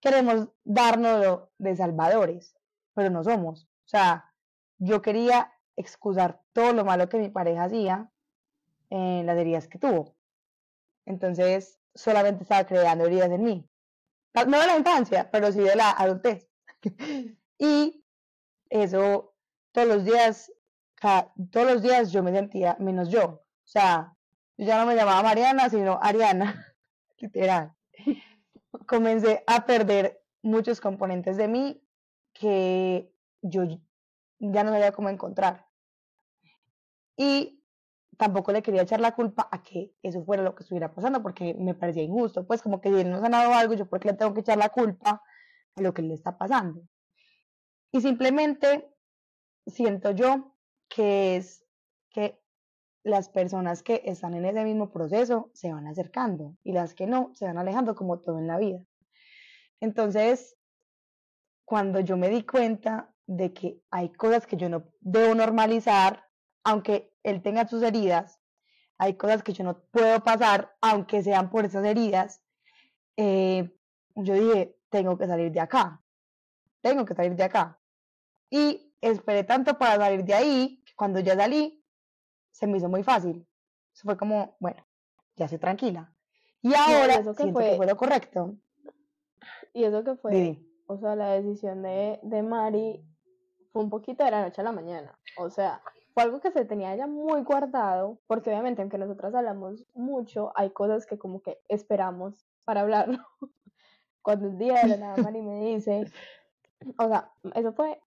[0.00, 2.56] queremos darnos de salvadores,
[2.94, 3.67] pero no somos.
[3.88, 4.34] O sea,
[4.78, 8.12] yo quería excusar todo lo malo que mi pareja hacía
[8.90, 10.14] en las heridas que tuvo.
[11.06, 13.66] Entonces, solamente estaba creando heridas en mí.
[14.32, 16.50] Tal- No de la infancia, pero sí de la adultez.
[17.58, 18.04] y
[18.68, 19.34] eso,
[19.72, 20.52] todos los días,
[20.94, 23.24] ca- todos los días yo me sentía menos yo.
[23.24, 24.14] O sea,
[24.58, 26.76] yo ya no me llamaba Mariana, sino Ariana,
[27.16, 27.72] literal.
[28.86, 31.82] Comencé a perder muchos componentes de mí
[32.34, 33.10] que
[33.42, 33.64] yo
[34.38, 35.66] ya no sabía cómo encontrar.
[37.16, 37.62] Y
[38.16, 41.54] tampoco le quería echar la culpa a que eso fuera lo que estuviera pasando, porque
[41.54, 42.46] me parecía injusto.
[42.46, 44.58] Pues como que él no ha sanado algo, yo por qué le tengo que echar
[44.58, 45.22] la culpa
[45.76, 46.82] a lo que le está pasando.
[47.92, 48.92] Y simplemente
[49.66, 50.56] siento yo
[50.88, 51.64] que es
[52.10, 52.40] que
[53.04, 57.30] las personas que están en ese mismo proceso se van acercando y las que no
[57.34, 58.80] se van alejando como todo en la vida.
[59.80, 60.56] Entonces,
[61.64, 66.24] cuando yo me di cuenta de que hay cosas que yo no debo normalizar,
[66.64, 68.40] aunque él tenga sus heridas,
[68.96, 72.42] hay cosas que yo no puedo pasar, aunque sean por esas heridas,
[73.16, 73.70] eh,
[74.16, 76.02] yo dije, tengo que salir de acá,
[76.80, 77.78] tengo que salir de acá.
[78.50, 81.84] Y esperé tanto para salir de ahí, que cuando ya salí,
[82.50, 83.46] se me hizo muy fácil.
[83.94, 84.84] Eso fue como, bueno,
[85.36, 86.12] ya estoy tranquila.
[86.62, 88.56] Y ahora eso que siento que fue- fue lo correcto.
[89.74, 90.32] Y eso que fue,
[90.86, 93.04] o sea, la decisión de, de Mari
[93.78, 95.16] fue un poquito de la noche a la mañana.
[95.36, 95.80] O sea,
[96.12, 100.70] fue algo que se tenía ya muy guardado, porque obviamente aunque nosotras hablamos mucho, hay
[100.70, 103.18] cosas que como que esperamos para hablarlo.
[104.22, 106.10] Cuando un día de la nada Mari me dice,
[106.98, 108.02] o sea, eso fue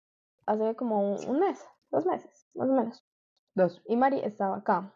[0.46, 3.04] hace como un, un mes, dos meses, más o menos.
[3.56, 3.82] Dos.
[3.86, 4.94] Y Mari estaba acá.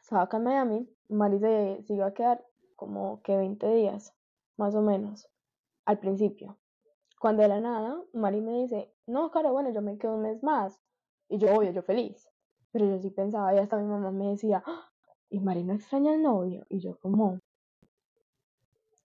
[0.00, 0.96] Estaba acá en Miami.
[1.08, 4.14] Mari se, se iba a quedar como que 20 días,
[4.56, 5.28] más o menos,
[5.84, 6.56] al principio.
[7.24, 10.42] Cuando de la nada, Mari me dice, no, claro, bueno, yo me quedo un mes
[10.42, 10.78] más.
[11.30, 12.28] Y yo, obvio, yo feliz.
[12.70, 14.90] Pero yo sí pensaba, y hasta mi mamá me decía, "Ah,
[15.30, 16.66] ¿y Mari no extraña al novio?
[16.68, 17.40] Y yo como,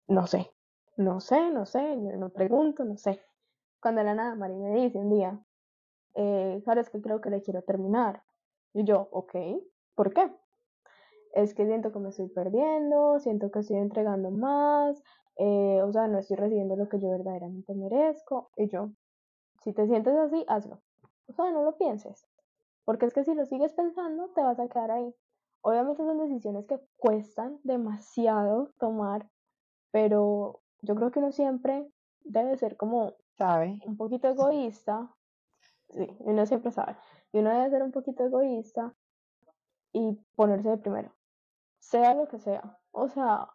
[0.09, 0.51] no sé,
[0.97, 3.21] no sé, no sé, no, pregunto, no sé.
[3.81, 5.39] Cuando de la nada, Mari me dice un día,
[6.15, 8.23] eh, sabes que creo que le quiero terminar.
[8.73, 9.33] Y yo, ok,
[9.95, 10.29] ¿por qué?
[11.33, 15.01] Es que siento que me estoy perdiendo, siento que estoy entregando más,
[15.39, 18.51] eh, o sea, no estoy recibiendo lo que yo verdaderamente merezco.
[18.57, 18.91] Y yo,
[19.63, 20.81] si te sientes así, hazlo.
[21.27, 22.27] O sea, no lo pienses.
[22.83, 25.15] Porque es que si lo sigues pensando, te vas a quedar ahí.
[25.61, 29.29] Obviamente son decisiones que cuestan demasiado tomar,
[29.91, 31.89] pero yo creo que uno siempre
[32.23, 33.79] debe ser como ¿Sabe?
[33.85, 35.13] un poquito egoísta,
[35.89, 36.95] sí, uno siempre sabe,
[37.33, 38.95] y uno debe ser un poquito egoísta
[39.91, 41.13] y ponerse de primero,
[41.79, 42.79] sea lo que sea.
[42.91, 43.49] O sea,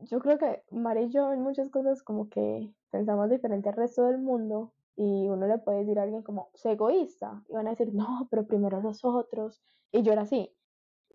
[0.00, 4.04] yo creo que Mari y yo en muchas cosas como que pensamos diferente al resto
[4.04, 7.70] del mundo y uno le puede decir a alguien como, sé egoísta, y van a
[7.70, 10.52] decir, no, pero primero los otros, y yo era así.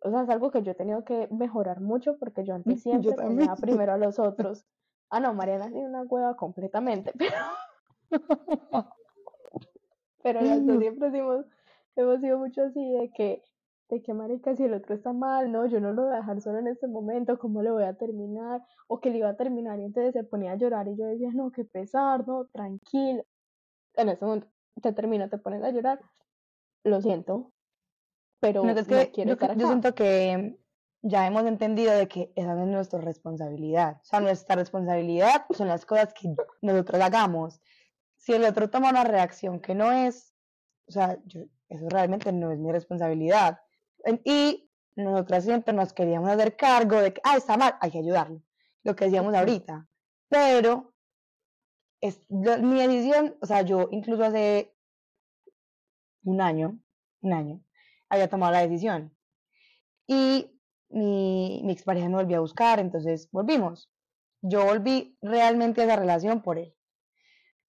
[0.02, 2.82] O sea, es algo que yo he tenido que mejorar mucho porque yo antes Yo
[2.82, 3.56] siempre ponía también.
[3.62, 4.65] primero a los otros.
[5.10, 7.36] Ah, no, Mariana tiene una hueva completamente, pero
[10.24, 11.12] pero dos siempre
[11.96, 13.43] hemos sido mucho así de que,
[13.93, 16.41] de que marica, si el otro está mal, no, yo no lo voy a dejar
[16.41, 18.62] solo en este momento, ¿cómo lo voy a terminar?
[18.88, 21.29] O que le iba a terminar y entonces se ponía a llorar y yo decía,
[21.34, 23.23] no, qué pesar, no, tranquilo.
[23.95, 24.47] En ese momento
[24.82, 25.99] te termina, te pones a llorar,
[26.84, 27.51] lo siento,
[28.39, 29.67] pero No, no, es que quiero yo, estar yo acá.
[29.67, 30.58] siento que
[31.03, 33.97] ya hemos entendido de que esa no es nuestra responsabilidad.
[34.01, 37.62] O sea, nuestra responsabilidad son las cosas que nosotros hagamos.
[38.17, 40.34] Si el otro toma una reacción que no es,
[40.88, 43.60] o sea, yo- eso realmente no es mi responsabilidad.
[44.04, 48.00] En- Y nosotras siempre nos queríamos hacer cargo de que, ah, está mal, hay que
[48.00, 48.42] ayudarlo.
[48.84, 49.88] Lo que decíamos ahorita.
[50.30, 50.94] Pero
[52.02, 54.76] es mi decisión, o sea, yo incluso hace
[56.24, 56.80] un año,
[57.22, 57.63] un año,
[58.10, 59.16] había tomado la decisión.
[60.08, 63.92] Y mi, mi expareja me volvió a buscar, entonces volvimos.
[64.42, 66.76] Yo volví realmente a esa relación por él,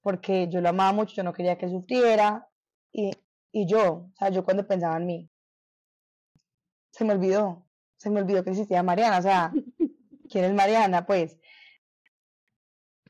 [0.03, 2.49] porque yo lo amaba mucho, yo no quería que sufriera,
[2.93, 3.13] y,
[3.53, 5.31] y yo, o sea, yo cuando pensaba en mí,
[6.95, 9.53] se me olvidó, se me olvidó que existía Mariana, o sea,
[10.31, 11.05] ¿quién es Mariana?
[11.07, 11.41] Pues,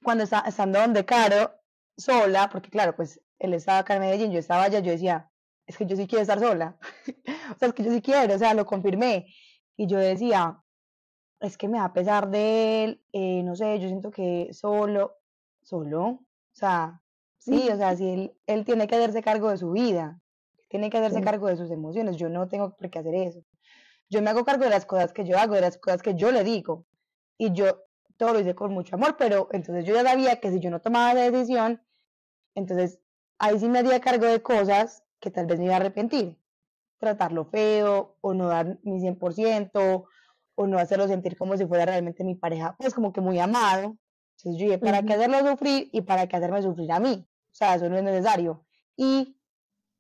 [0.03, 1.53] cuando estaba estando donde Caro,
[1.97, 5.31] sola, porque claro, pues él estaba acá en Medellín, yo estaba allá, yo decía,
[5.67, 6.79] es que yo sí quiero estar sola,
[7.55, 9.27] o sea, es que yo sí quiero, o sea, lo confirmé,
[9.77, 10.63] y yo decía,
[11.41, 15.19] es que me da pesar de él, eh, no sé, yo siento que solo,
[15.63, 17.03] solo, o sea,
[17.37, 20.21] sí, o sea, si él, él tiene que hacerse cargo de su vida,
[20.71, 21.25] tiene que hacerse Sí.
[21.25, 23.41] cargo de sus emociones, yo no tengo por qué hacer eso.
[24.11, 26.31] Yo me hago cargo de las cosas que yo hago, de las cosas que yo
[26.31, 26.87] le digo,
[27.39, 27.85] y yo
[28.17, 30.81] todo lo hice con mucho amor, pero entonces yo ya sabía que si yo no
[30.81, 31.83] tomaba la decisión,
[32.55, 33.01] entonces
[33.39, 36.39] ahí sí me hacía cargo de cosas que tal vez me iba a arrepentir.
[36.99, 40.07] Tratarlo feo, o no dar mi 100%,
[40.55, 43.97] o no hacerlo sentir como si fuera realmente mi pareja, pues como que muy amado.
[44.37, 47.27] Entonces yo dije, ¿para qué hacerlo sufrir y para qué hacerme sufrir a mí?
[47.27, 48.65] O sea, eso no es necesario.
[48.97, 49.37] Y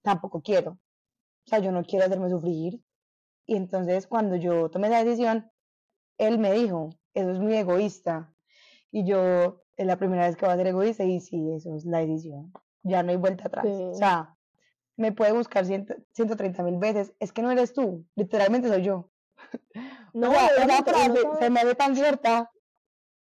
[0.03, 0.73] tampoco quiero.
[0.73, 2.81] O sea, yo no quiero hacerme sufrir.
[3.46, 5.50] Y entonces cuando yo tomé esa decisión,
[6.18, 8.35] él me dijo, eso es muy egoísta.
[8.90, 11.85] Y yo, es la primera vez que voy a ser egoísta y sí, eso es
[11.85, 12.52] la decisión.
[12.83, 13.66] Ya no hay vuelta atrás.
[13.66, 14.37] O sea,
[14.96, 17.14] me puede buscar ciento- 130 mil veces.
[17.18, 19.11] Es que no eres tú, literalmente soy yo.
[20.14, 22.50] No, o sea, esa frase sabe- se me ve tan cierta.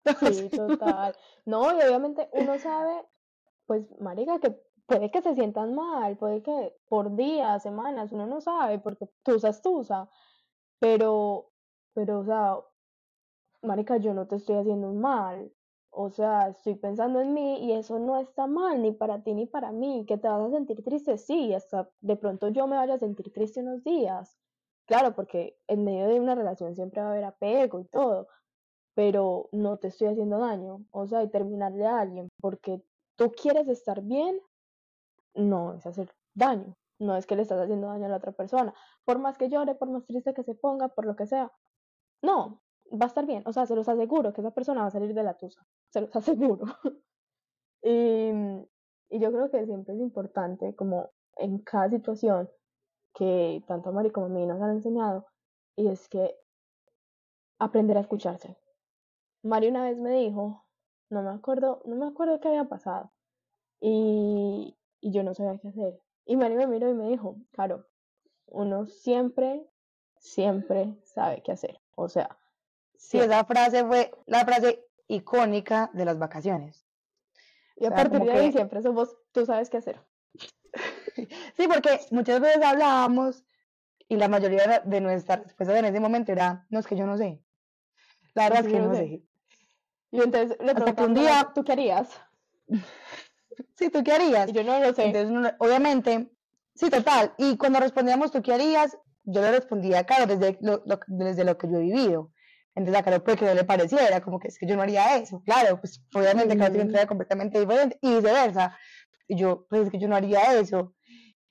[0.33, 1.13] Sí, total.
[1.45, 3.05] No, y obviamente uno sabe,
[3.65, 4.57] pues, marica, que
[4.89, 9.49] puede que se sientan mal, puede que por días, semanas, uno no sabe, porque tusa
[9.49, 10.09] es tusa,
[10.79, 11.51] pero,
[11.93, 12.57] pero, o sea,
[13.61, 15.51] marica, yo no te estoy haciendo un mal,
[15.91, 19.45] o sea, estoy pensando en mí y eso no está mal, ni para ti ni
[19.45, 22.95] para mí, que te vas a sentir triste, sí, hasta de pronto yo me vaya
[22.95, 24.37] a sentir triste unos días,
[24.87, 28.27] claro, porque en medio de una relación siempre va a haber apego y todo,
[28.95, 30.85] pero no te estoy haciendo daño.
[30.91, 32.83] O sea, y terminarle a alguien porque
[33.15, 34.41] tú quieres estar bien,
[35.35, 36.75] no es hacer daño.
[36.99, 38.73] No es que le estás haciendo daño a la otra persona.
[39.05, 41.51] Por más que llore, por más triste que se ponga, por lo que sea.
[42.21, 42.61] No,
[42.91, 43.43] va a estar bien.
[43.45, 45.65] O sea, se los aseguro que esa persona va a salir de la tusa.
[45.89, 46.65] Se los aseguro.
[47.81, 48.31] y,
[49.09, 52.49] y yo creo que siempre es importante, como en cada situación
[53.13, 55.25] que tanto a Mari como a mí nos han enseñado,
[55.75, 56.35] y es que
[57.59, 58.57] aprender a escucharse.
[59.43, 60.65] Mari una vez me dijo,
[61.09, 63.11] no me acuerdo, no me acuerdo qué había pasado.
[63.81, 65.99] Y, y yo no sabía qué hacer.
[66.25, 67.87] Y Mari me miró y me dijo, claro,
[68.45, 69.65] uno siempre,
[70.17, 71.79] siempre sabe qué hacer.
[71.95, 72.37] O sea,
[72.95, 73.35] Sí, siempre.
[73.35, 76.85] esa frase fue la frase icónica de las vacaciones.
[77.77, 80.01] Y a o sea, partir de ahí que- siempre somos, tú sabes qué hacer.
[81.57, 83.43] Sí, porque muchas veces hablábamos
[84.07, 87.17] y la mayoría de- nuestras respuestas en ese momento era, no, es que yo no
[87.17, 87.43] sé.
[88.35, 88.99] La verdad Es que yo no sé.
[89.01, 89.23] sé.
[90.11, 92.09] Y entonces le Hasta que un preguntamos, a día- la- ¿tú qué harías?
[93.75, 94.49] Sí, ¿tú qué harías?
[94.49, 95.05] Y yo no lo sé.
[95.05, 96.29] Entonces, uno- obviamente,
[96.75, 97.33] sí, total.
[97.37, 98.97] Y cuando respondíamos, ¿tú qué harías?
[99.23, 102.31] Yo le respondía, claro, desde lo, lo- desde lo que yo he vivido.
[102.75, 105.17] Entonces, a Caro puede que no le pareciera, como que es que yo no haría
[105.17, 105.41] eso.
[105.45, 106.77] Claro, pues obviamente Caro tiene Ujú.
[106.77, 108.77] una historia completamente diferente y viceversa.
[109.27, 110.95] Y yo, pues es que yo no haría eso.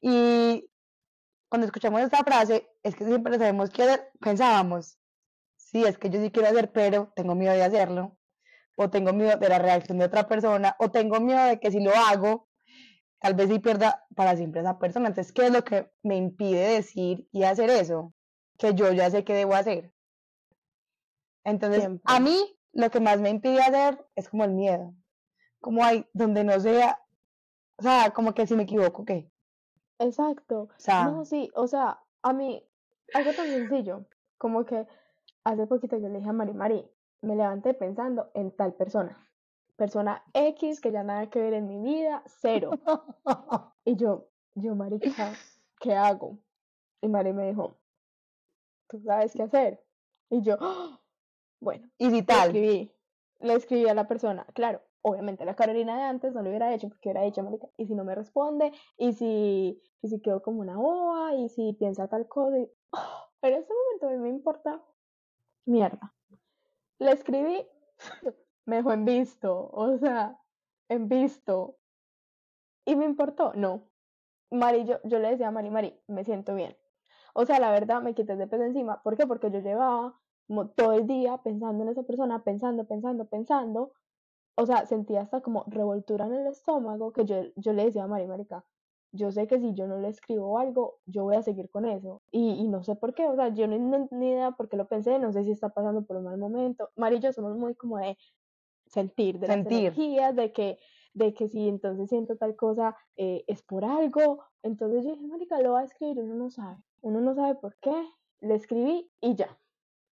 [0.00, 0.70] Y
[1.48, 4.98] cuando escuchamos esta frase, es que siempre sabemos qué hacer, pensábamos,
[5.56, 8.17] sí, es que yo sí quiero hacer, pero tengo miedo de hacerlo.
[8.80, 11.80] O tengo miedo de la reacción de otra persona, o tengo miedo de que si
[11.80, 12.48] lo hago,
[13.18, 15.08] tal vez sí pierda para siempre a esa persona.
[15.08, 18.14] Entonces, ¿qué es lo que me impide decir y hacer eso?
[18.56, 19.92] Que yo ya sé que debo hacer.
[21.44, 22.02] Entonces, Siempre.
[22.06, 24.94] a mí lo que más me impide hacer es como el miedo.
[25.60, 27.00] Como hay donde no sea,
[27.78, 29.28] o sea, como que si me equivoco, ¿qué?
[29.98, 30.62] Exacto.
[30.62, 32.64] O sea, No, sí, o sea, a mí,
[33.12, 34.86] algo tan sencillo, como que
[35.42, 36.88] hace poquito yo le dije a Mari, Mari,
[37.22, 39.16] me levanté pensando en tal persona,
[39.76, 42.72] persona X que ya nada que ver en mi vida, cero.
[43.85, 45.33] Y yo, yo, marica,
[45.81, 46.38] ¿qué hago?
[47.00, 47.78] Y Mari me dijo,
[48.87, 49.83] ¿tú sabes qué hacer?
[50.28, 50.59] Y yo,
[51.61, 52.92] bueno, y si le tal, escribí,
[53.40, 56.88] le escribí a la persona, claro, obviamente la Carolina de antes no lo hubiera hecho
[56.88, 60.61] porque hubiera dicho, marica, y si no me responde, y si, y si quedo como
[60.61, 63.31] una boba, y si piensa tal cosa, y, ¡ah!
[63.40, 64.83] en ese momento a mí me importa
[65.64, 66.14] mierda.
[67.00, 67.66] Le escribí,
[68.66, 70.40] me dejó en visto, o sea,
[70.88, 71.78] en visto,
[72.84, 73.90] y me importó, no.
[74.50, 76.76] Mari, yo, yo le decía a Mari, Mari, me siento bien.
[77.34, 79.02] O sea, la verdad, me quité de peso encima.
[79.02, 79.26] ¿Por qué?
[79.26, 83.94] Porque yo llevaba como todo el día pensando en esa persona, pensando, pensando, pensando.
[84.56, 88.08] O sea, sentía hasta como revoltura en el estómago que yo, yo le decía a
[88.08, 88.66] Mari, marica,
[89.12, 92.22] yo sé que si yo no le escribo algo, yo voy a seguir con eso.
[92.30, 94.86] Y, no sé por qué, o sea, yo no, no, ni idea por qué lo
[94.86, 96.90] pensé, no sé si está pasando por un mal momento.
[96.96, 98.16] Mari y yo somos muy como de
[98.86, 99.72] sentir, de sentir.
[99.72, 100.78] las energías, de que,
[101.14, 104.44] de que si entonces siento tal cosa eh, es por algo.
[104.62, 107.76] Entonces yo dije, marica, lo va a escribir, uno no sabe, uno no sabe por
[107.76, 107.94] qué.
[108.40, 109.58] Le escribí y ya.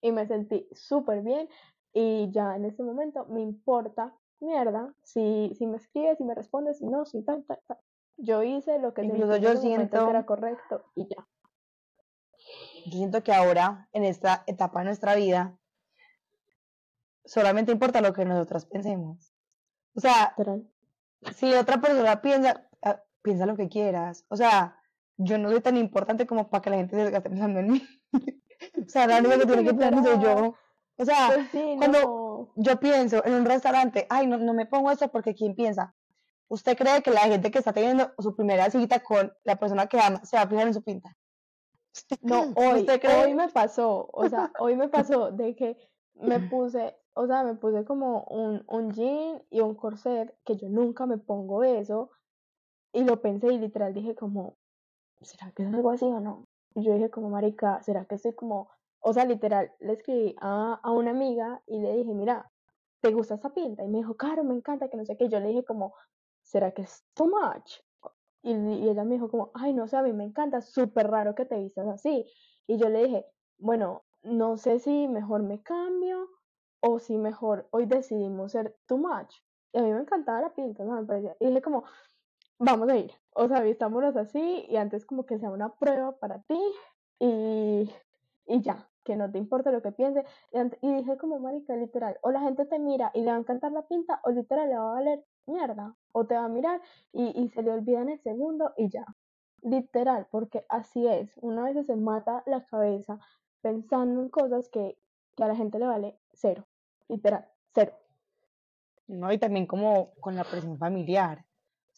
[0.02, 1.48] Y me sentí súper bien
[1.94, 6.80] y ya en este momento me importa mierda si, si me escribes, si me respondes,
[6.80, 7.78] si no, si tal, tal, tal.
[8.18, 11.28] Yo hice lo que Incluso yo siento que era correcto y ya.
[12.86, 15.58] Yo siento que ahora, en esta etapa de nuestra vida,
[17.26, 19.34] solamente importa lo que nosotras pensemos.
[19.96, 20.36] O sea,
[21.36, 24.26] si otra persona piensa, ah, piensa lo que quieras.
[24.30, 24.78] O sea,
[25.18, 27.88] yo no soy tan importante como para que la gente se desgaste pensando en mí.
[28.86, 30.56] o sea, la única que tiene que pensar soy yo.
[30.98, 35.10] O sea, pues cuando yo pienso en un restaurante, ay, no, no me pongo eso
[35.10, 35.96] porque ¿quién piensa?
[36.52, 40.02] ¿Usted cree que la gente que está teniendo su primera cita con la persona que
[40.02, 41.16] ama se va a fijar en su pinta?
[42.22, 42.86] No, hoy,
[43.24, 45.78] hoy me pasó, o sea, hoy me pasó de que
[46.16, 50.68] me puse, o sea, me puse como un, un jean y un corset, que yo
[50.68, 52.12] nunca me pongo eso,
[52.92, 54.58] y lo pensé y literal dije como,
[55.22, 56.44] ¿será que es algo así o no?
[56.76, 60.82] Y yo dije como, marica, ¿será que estoy como, o sea, literal, le escribí a,
[60.84, 62.52] a una amiga y le dije, mira,
[63.00, 63.86] ¿te gusta esa pinta?
[63.86, 65.30] Y me dijo, claro, me encanta, que no sé qué.
[65.30, 65.94] Yo le dije como,
[66.44, 67.80] ¿será que es too much?
[68.44, 71.36] Y, y ella me dijo como, ay, no sé, a mí me encanta, súper raro
[71.36, 72.26] que te vistas así.
[72.68, 73.26] Y yo le dije,
[73.58, 76.30] bueno, no sé si mejor me cambio
[76.80, 79.34] o si mejor hoy decidimos ser too much.
[79.74, 80.94] Y a mí me encantaba la pinta, ¿no?
[81.00, 81.36] Me parecía.
[81.40, 81.84] Y dije como,
[82.60, 83.12] vamos a ir.
[83.34, 86.60] O sea, vistámonos así y antes como que sea una prueba para ti
[87.20, 87.90] y,
[88.48, 90.26] y ya, que no te importa lo que piense.
[90.82, 93.72] Y, dije como, marica, literal, o la gente te mira y le va a encantar
[93.72, 95.96] la pinta o literal le va a valer mierda.
[96.12, 96.82] O te va a mirar
[97.14, 99.06] y, y se le olvida en el segundo y ya.
[99.62, 101.32] Literal, porque así es.
[101.38, 103.20] Una vez se mata la cabeza
[103.62, 104.98] pensando en cosas que,
[105.36, 106.68] que a la gente le vale cero.
[107.08, 107.94] Literal, cero.
[109.08, 111.46] No, y también como con la presión familiar.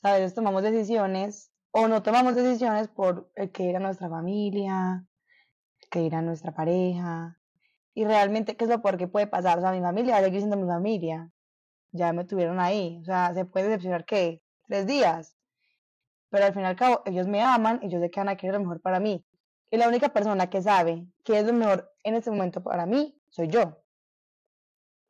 [0.01, 5.05] A veces tomamos decisiones o no tomamos decisiones por el que era nuestra familia,
[5.93, 7.39] que era nuestra pareja.
[7.93, 9.59] Y realmente, ¿qué es lo peor que puede pasar?
[9.59, 11.31] O sea, mi familia va a siendo mi familia
[11.93, 12.97] ya me tuvieron ahí.
[13.01, 15.37] O sea, se puede decepcionar que tres días.
[16.29, 18.35] Pero al fin y al cabo, ellos me aman y yo sé que van a
[18.35, 19.23] querer lo mejor para mí.
[19.69, 23.15] Y la única persona que sabe qué es lo mejor en este momento para mí
[23.29, 23.83] soy yo.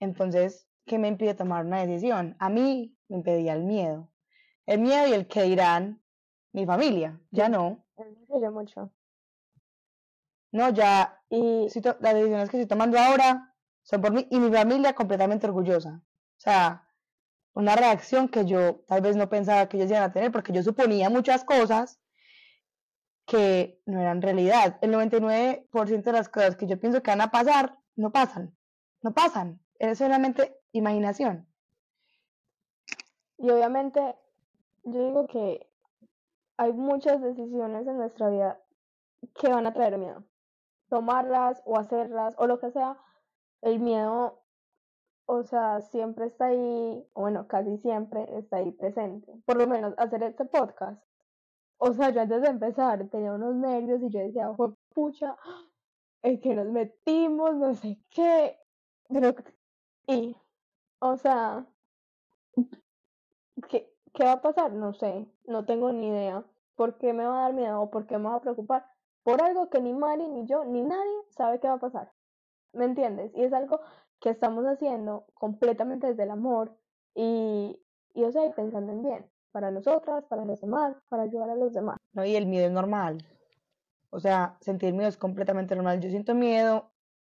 [0.02, 2.36] Entonces, ¿qué me impide tomar una decisión?
[2.40, 4.12] A mí me impedía el miedo.
[4.66, 6.02] El miedo y el que dirán
[6.52, 7.20] mi familia.
[7.32, 7.86] Ya no.
[8.52, 8.92] Mucho.
[10.54, 11.20] No, ya.
[11.30, 11.68] Y
[12.00, 16.04] las decisiones que estoy tomando ahora son por mí y mi familia completamente orgullosa.
[16.06, 16.88] O sea,
[17.54, 20.62] una reacción que yo tal vez no pensaba que ellos iban a tener, porque yo
[20.62, 22.00] suponía muchas cosas
[23.26, 24.78] que no eran realidad.
[24.82, 28.56] El 99% de las cosas que yo pienso que van a pasar, no pasan.
[29.02, 29.60] No pasan.
[29.80, 31.48] Es solamente imaginación.
[33.40, 34.16] Y obviamente,
[34.84, 35.68] yo digo que
[36.58, 38.62] hay muchas decisiones en nuestra vida
[39.34, 40.24] que van a traer miedo.
[40.94, 42.98] Tomarlas o hacerlas o lo que sea,
[43.62, 44.44] el miedo
[45.26, 49.32] o sea, siempre está ahí, bueno, casi siempre está ahí presente.
[49.46, 51.02] Por lo menos hacer este podcast.
[51.78, 55.36] O sea, yo antes de empezar tenía unos nervios y yo decía, fue pucha,
[56.22, 58.60] en que nos metimos, no sé qué.
[59.10, 59.34] Pero,
[60.08, 60.36] y,
[61.00, 61.66] o sea,
[63.70, 64.74] ¿qué, ¿qué va a pasar?
[64.74, 66.46] No sé, no tengo ni idea.
[66.76, 68.93] ¿Por qué me va a dar miedo por qué me va a preocupar?
[69.24, 72.12] Por algo que ni Mari, ni yo, ni nadie sabe qué va a pasar.
[72.74, 73.32] ¿Me entiendes?
[73.36, 73.80] Y es algo
[74.20, 76.78] que estamos haciendo completamente desde el amor
[77.16, 77.80] y,
[78.14, 81.74] y o sea, pensando en bien, para nosotras, para los demás, para ayudar a los
[81.74, 81.98] demás.
[82.14, 83.18] No, y el miedo es normal.
[84.10, 86.00] O sea, sentir miedo es completamente normal.
[86.00, 86.92] Yo siento miedo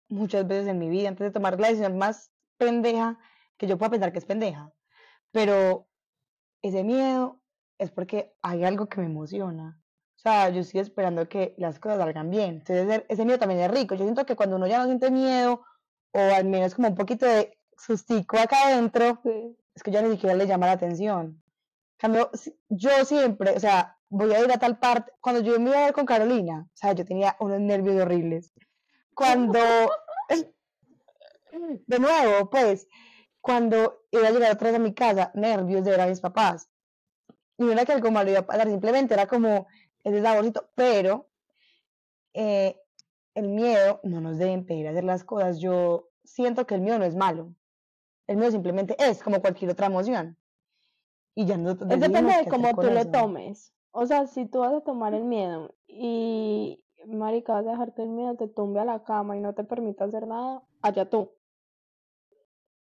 [0.08, 3.18] muchas veces en mi vida antes de tomar la decisión más pendeja
[3.56, 4.72] que yo pueda pensar que es pendeja.
[5.30, 5.86] Pero
[6.62, 7.40] ese miedo
[7.78, 9.80] es porque hay algo que me emociona.
[10.24, 12.64] Sea, yo estoy esperando que las cosas salgan bien.
[12.66, 13.94] Entonces, ese miedo también es rico.
[13.94, 15.60] Yo siento que cuando uno ya no siente miedo
[16.12, 19.20] o al menos como un poquito de sustico acá adentro,
[19.74, 21.42] es que ya ni siquiera le llama la atención.
[21.98, 22.30] Cambio,
[22.70, 25.84] yo siempre, o sea, voy a ir a tal parte, cuando yo me iba a
[25.86, 28.54] ver con Carolina, o sea, yo tenía unos nervios horribles.
[29.12, 29.60] Cuando,
[31.86, 32.88] de nuevo, pues,
[33.42, 36.70] cuando iba a llegar otra vez a mi casa, nervios de ver a mis papás.
[37.58, 39.66] Y no era que algo malo iba a pasar, simplemente era como
[40.04, 41.28] ese saborcito, pero
[42.34, 42.80] eh,
[43.34, 45.58] el miedo no nos debe impedir hacer las cosas.
[45.58, 47.54] Yo siento que el miedo no es malo.
[48.26, 50.38] El miedo simplemente es como cualquier otra emoción.
[51.34, 53.72] Y ya no depende de cómo tú lo tomes.
[53.90, 58.10] O sea, si tú vas a tomar el miedo y, marica, vas a dejarte el
[58.10, 61.32] miedo, te tumbe a la cama y no te permite hacer nada, allá tú.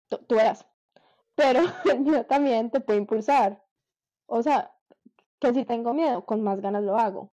[0.09, 0.66] Tú, tú verás.
[1.34, 1.61] Pero
[1.92, 3.62] el miedo también te puede impulsar.
[4.26, 4.76] O sea,
[5.39, 7.30] que si tengo miedo, con más ganas lo hago.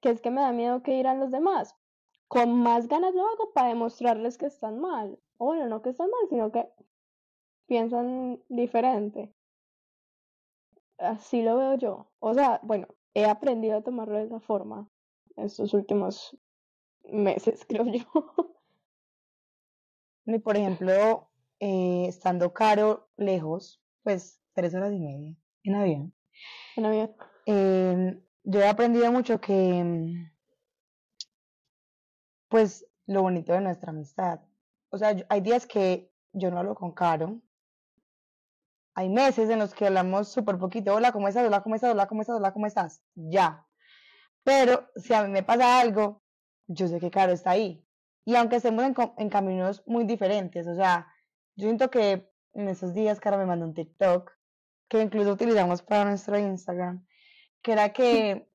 [0.00, 1.74] Que es que me da miedo que irán los demás.
[2.28, 5.18] Con más ganas lo hago para demostrarles que están mal.
[5.38, 6.68] O bueno, no que están mal, sino que
[7.66, 9.32] piensan diferente.
[10.98, 12.06] Así lo veo yo.
[12.20, 14.88] O sea, bueno, he aprendido a tomarlo de esa forma
[15.36, 16.36] estos últimos
[17.04, 18.04] meses, creo yo.
[20.26, 21.28] Y por ejemplo,
[21.60, 26.14] eh, estando caro lejos, pues tres horas y media en avión.
[27.46, 30.30] Em, yo he aprendido mucho que, mm,
[32.48, 34.40] pues, lo bonito de nuestra amistad.
[34.90, 37.40] O sea, hay días que yo no hablo con Caro.
[38.94, 40.94] Hay meses en los que hablamos súper poquito.
[40.94, 41.46] Hola, ¿cómo estás?
[41.46, 41.92] Hola, ¿cómo estás?
[41.92, 42.36] Hola, ¿cómo estás?
[42.36, 43.02] Hola, ¿cómo estás?
[43.14, 43.66] Ya.
[44.42, 46.22] Pero si a mí me pasa algo,
[46.66, 47.84] yo sé que Caro está ahí.
[48.24, 51.12] Y aunque estemos en, en caminos muy diferentes, o sea,
[51.56, 54.35] yo siento que en esos días Caro me mandó un TikTok
[54.88, 57.04] que incluso utilizamos para nuestro Instagram,
[57.62, 58.48] que era que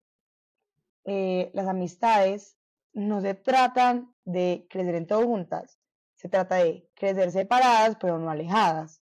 [1.06, 2.58] eh, las amistades
[2.94, 5.80] no se tratan de crecer en todo juntas,
[6.16, 9.02] se trata de crecer separadas pero no alejadas.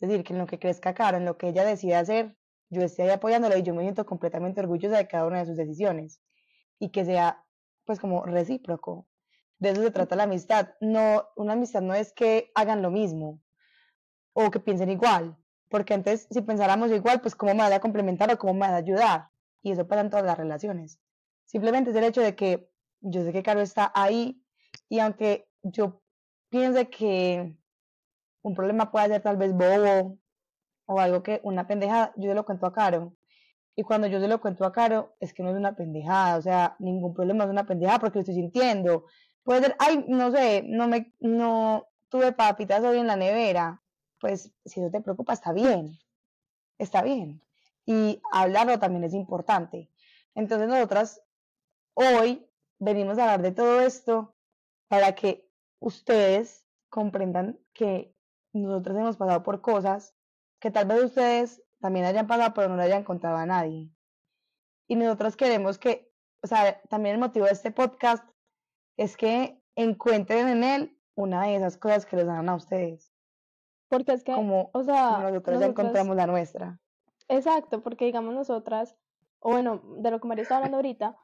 [0.00, 2.36] Es decir, que en lo que crezca Caro, en lo que ella decida hacer,
[2.70, 5.56] yo esté ahí apoyándola y yo me siento completamente orgullosa de cada una de sus
[5.56, 6.20] decisiones
[6.78, 7.44] y que sea
[7.84, 9.08] pues como recíproco.
[9.58, 10.74] De eso se trata la amistad.
[10.80, 13.40] No, una amistad no es que hagan lo mismo
[14.34, 15.36] o que piensen igual,
[15.68, 18.70] porque antes si pensáramos igual, pues cómo me vas a complementar o cómo me vas
[18.70, 19.28] a ayudar.
[19.62, 21.00] Y eso pasa en todas las relaciones.
[21.44, 24.42] Simplemente es el hecho de que yo sé que Caro está ahí
[24.88, 26.02] y aunque yo
[26.50, 27.56] piense que
[28.42, 30.18] un problema puede ser tal vez bobo
[30.86, 33.14] o algo que una pendejada, yo se lo cuento a Caro.
[33.76, 36.42] Y cuando yo se lo cuento a Caro, es que no es una pendejada, o
[36.42, 39.04] sea, ningún problema es una pendejada porque lo estoy sintiendo.
[39.44, 43.82] Puede ser, ay, no sé, no me, no tuve papitas hoy en la nevera.
[44.20, 45.98] Pues si eso te preocupa, está bien,
[46.78, 47.42] está bien.
[47.86, 49.90] Y hablarlo también es importante.
[50.34, 51.22] Entonces nosotras
[51.94, 52.46] hoy
[52.78, 54.34] venimos a hablar de todo esto
[54.88, 55.48] para que
[55.80, 58.14] ustedes comprendan que
[58.52, 60.14] nosotros hemos pasado por cosas
[60.60, 63.90] que tal vez ustedes también hayan pasado, pero no le hayan contado a nadie.
[64.88, 66.10] Y nosotros queremos que,
[66.42, 68.28] o sea, también el motivo de este podcast
[68.96, 73.12] es que encuentren en él una de esas cosas que les dan a ustedes,
[73.88, 76.78] Porque es que, como, o sea, como nosotros ya encontramos la nuestra.
[77.28, 78.96] Exacto, porque digamos nosotras,
[79.40, 81.16] o bueno, de lo que María está hablando ahorita,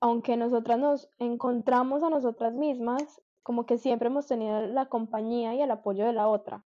[0.00, 5.62] aunque nosotras nos encontramos a nosotras mismas, como que siempre hemos tenido la compañía y
[5.62, 6.64] el apoyo de la otra.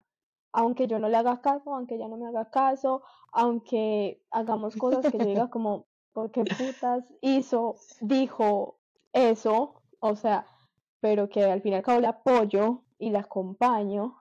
[0.53, 3.03] Aunque yo no le haga caso, aunque ella no me haga caso,
[3.33, 8.79] aunque hagamos cosas que yo diga como, ¿por qué putas hizo, dijo
[9.13, 9.83] eso?
[10.01, 10.47] O sea,
[11.01, 14.17] pero que al fin y al cabo le apoyo y la acompaño.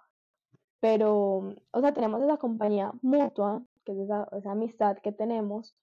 [0.85, 5.75] Pero, o sea, tenemos esa compañía mutua, que es esa, amistad que tenemos,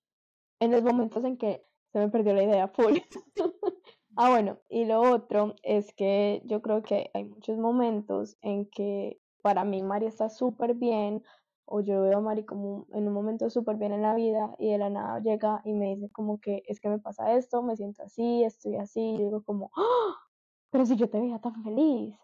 [0.61, 2.99] en los momentos en que se me perdió la idea full.
[4.17, 9.21] ah, bueno, y lo otro es que yo creo que hay muchos momentos en que
[9.43, 11.25] para mí Mari está súper bien,
[11.65, 14.71] o yo veo a Mari como en un momento súper bien en la vida, y
[14.71, 17.75] de la nada llega y me dice como que es que me pasa esto, me
[17.75, 20.15] siento así, estoy así, y digo como, ¡Ah!
[20.71, 22.15] pero si yo te veía tan feliz,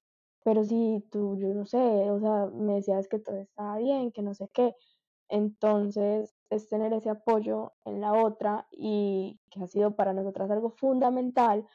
[0.49, 1.77] pero si tú, yo no sé,
[2.11, 4.75] o sea, me decías que todo estaba bien, que no sé qué.
[5.29, 10.71] Entonces, es tener ese apoyo en la otra y que ha sido para nosotras algo
[10.71, 11.67] fundamental,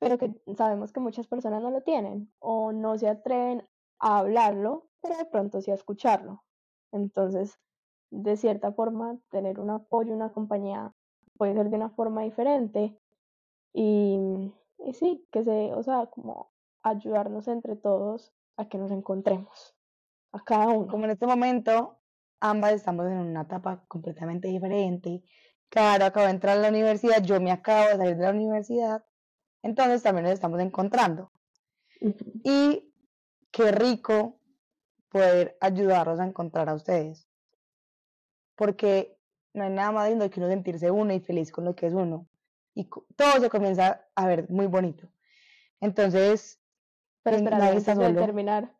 [0.00, 3.62] pero que sabemos que muchas personas no lo tienen o no se atreven
[4.00, 6.42] a hablarlo, pero de pronto sí a escucharlo.
[6.90, 7.60] Entonces,
[8.10, 10.96] de cierta forma, tener un apoyo, una compañía
[11.38, 12.98] puede ser de una forma diferente
[13.72, 14.18] y,
[14.78, 16.55] y sí, que se, o sea, como
[16.86, 19.74] ayudarnos entre todos a que nos encontremos,
[20.32, 20.86] a cada uno.
[20.86, 21.98] Como en este momento,
[22.40, 25.22] ambas estamos en una etapa completamente diferente.
[25.68, 29.04] Claro, acabo de entrar a la universidad, yo me acabo de salir de la universidad,
[29.62, 31.32] entonces también nos estamos encontrando.
[32.44, 32.92] Y
[33.50, 34.38] qué rico
[35.08, 37.28] poder ayudarlos a encontrar a ustedes.
[38.54, 39.18] Porque
[39.54, 41.94] no hay nada más lindo que uno sentirse uno y feliz con lo que es
[41.94, 42.28] uno.
[42.74, 45.08] Y todo se comienza a ver muy bonito.
[45.80, 46.60] Entonces,
[47.26, 48.72] Pero espera, antes de terminar,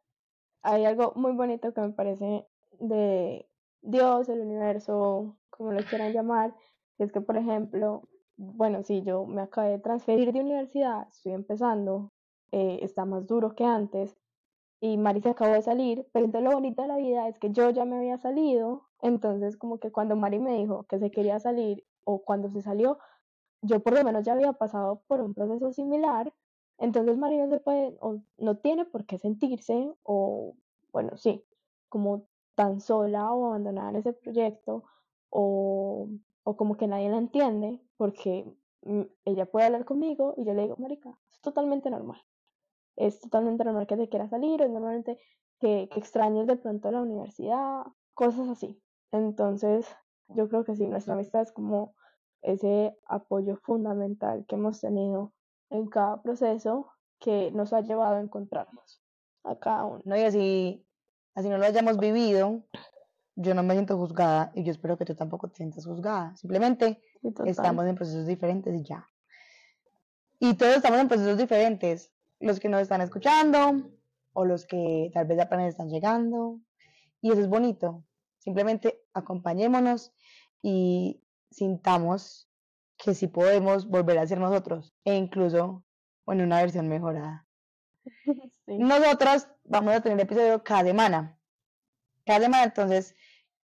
[0.62, 2.47] hay algo muy bonito que me parece
[2.78, 3.49] de
[3.82, 6.55] Dios, el universo, como lo quieran llamar,
[6.99, 12.12] es que, por ejemplo, bueno, si yo me acabé de transferir de universidad, estoy empezando,
[12.53, 14.16] eh, está más duro que antes,
[14.80, 17.51] y Mari se acabó de salir, pero entonces lo bonito de la vida es que
[17.51, 21.40] yo ya me había salido, entonces como que cuando Mari me dijo que se quería
[21.40, 22.99] salir o cuando se salió,
[23.62, 26.32] yo por lo menos ya había pasado por un proceso similar,
[26.78, 30.54] entonces María se puede, o no tiene por qué sentirse, o
[30.92, 31.44] bueno, sí,
[31.88, 34.84] como tan sola o abandonada en ese proyecto,
[35.30, 36.08] o,
[36.44, 38.50] o como que nadie la entiende, porque
[38.82, 42.20] mm, ella puede hablar conmigo y yo le digo, Marica, es totalmente normal.
[42.96, 45.18] Es totalmente normal que te quieras salir, es normalmente
[45.60, 48.82] que, que extrañes de pronto la universidad, cosas así.
[49.12, 49.86] Entonces,
[50.28, 51.94] yo creo que sí, nuestra amistad es como
[52.42, 55.32] ese apoyo fundamental que hemos tenido
[55.70, 56.88] en cada proceso
[57.18, 59.02] que nos ha llevado a encontrarnos
[59.44, 60.02] a cada uno.
[60.04, 60.86] No, y así,
[61.34, 62.62] así no lo hayamos vivido,
[63.36, 66.34] yo no me siento juzgada y yo espero que tú tampoco te sientas juzgada.
[66.36, 67.00] Simplemente
[67.44, 69.08] estamos en procesos diferentes y ya.
[70.38, 72.12] Y todos estamos en procesos diferentes.
[72.40, 73.90] Los que nos están escuchando
[74.32, 76.60] o los que tal vez apenas están llegando.
[77.20, 78.04] Y eso es bonito.
[78.38, 80.12] Simplemente acompañémonos
[80.62, 82.45] y sintamos
[82.97, 85.84] que sí podemos volver a ser nosotros e incluso
[86.26, 87.47] en una versión mejorada.
[88.66, 91.38] Nosotros vamos a tener episodio cada semana.
[92.24, 93.14] Cada semana entonces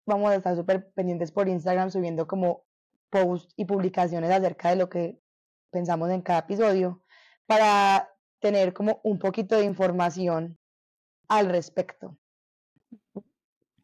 [0.05, 2.65] vamos a estar súper pendientes por Instagram subiendo como
[3.09, 5.19] posts y publicaciones acerca de lo que
[5.71, 7.03] pensamos en cada episodio
[7.45, 8.09] para
[8.39, 10.57] tener como un poquito de información
[11.27, 12.17] al respecto.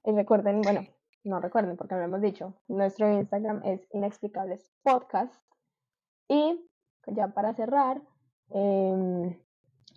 [0.05, 0.85] Y recuerden, bueno,
[1.23, 5.33] no recuerden porque lo hemos dicho, nuestro Instagram es Inexplicables Podcast.
[6.27, 6.59] Y
[7.07, 8.01] ya para cerrar,
[8.49, 9.37] em,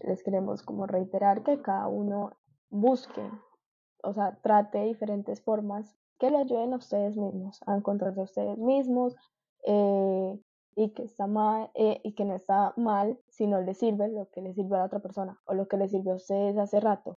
[0.00, 2.32] les queremos como reiterar que cada uno
[2.70, 3.30] busque,
[4.02, 8.58] o sea, trate diferentes formas que le ayuden a ustedes mismos, a encontrarse a ustedes
[8.58, 9.16] mismos,
[9.66, 10.40] eh,
[10.76, 14.28] y que está mal eh, y que no está mal si no le sirve lo
[14.28, 16.80] que le sirve a la otra persona o lo que le sirvió a ustedes hace
[16.80, 17.16] rato.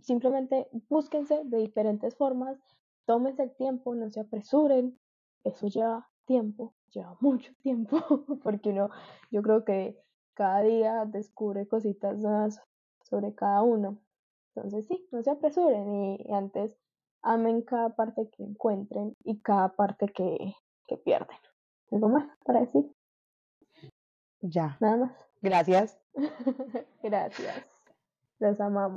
[0.00, 2.58] Simplemente búsquense de diferentes formas,
[3.06, 4.98] tómense el tiempo, no se apresuren,
[5.44, 8.90] eso lleva tiempo, lleva mucho tiempo, porque uno,
[9.30, 9.98] yo creo que
[10.34, 12.60] cada día descubre cositas nuevas
[13.02, 13.98] sobre cada uno.
[14.54, 16.76] Entonces sí, no se apresuren y, antes
[17.22, 20.54] amen cada parte que encuentren y cada parte que,
[20.86, 21.38] que pierden.
[21.90, 22.92] ¿Algo más para decir?
[24.40, 24.76] Ya.
[24.80, 25.26] Nada más.
[25.40, 25.98] Gracias.
[27.02, 27.66] Gracias.
[28.38, 28.92] Los amamos.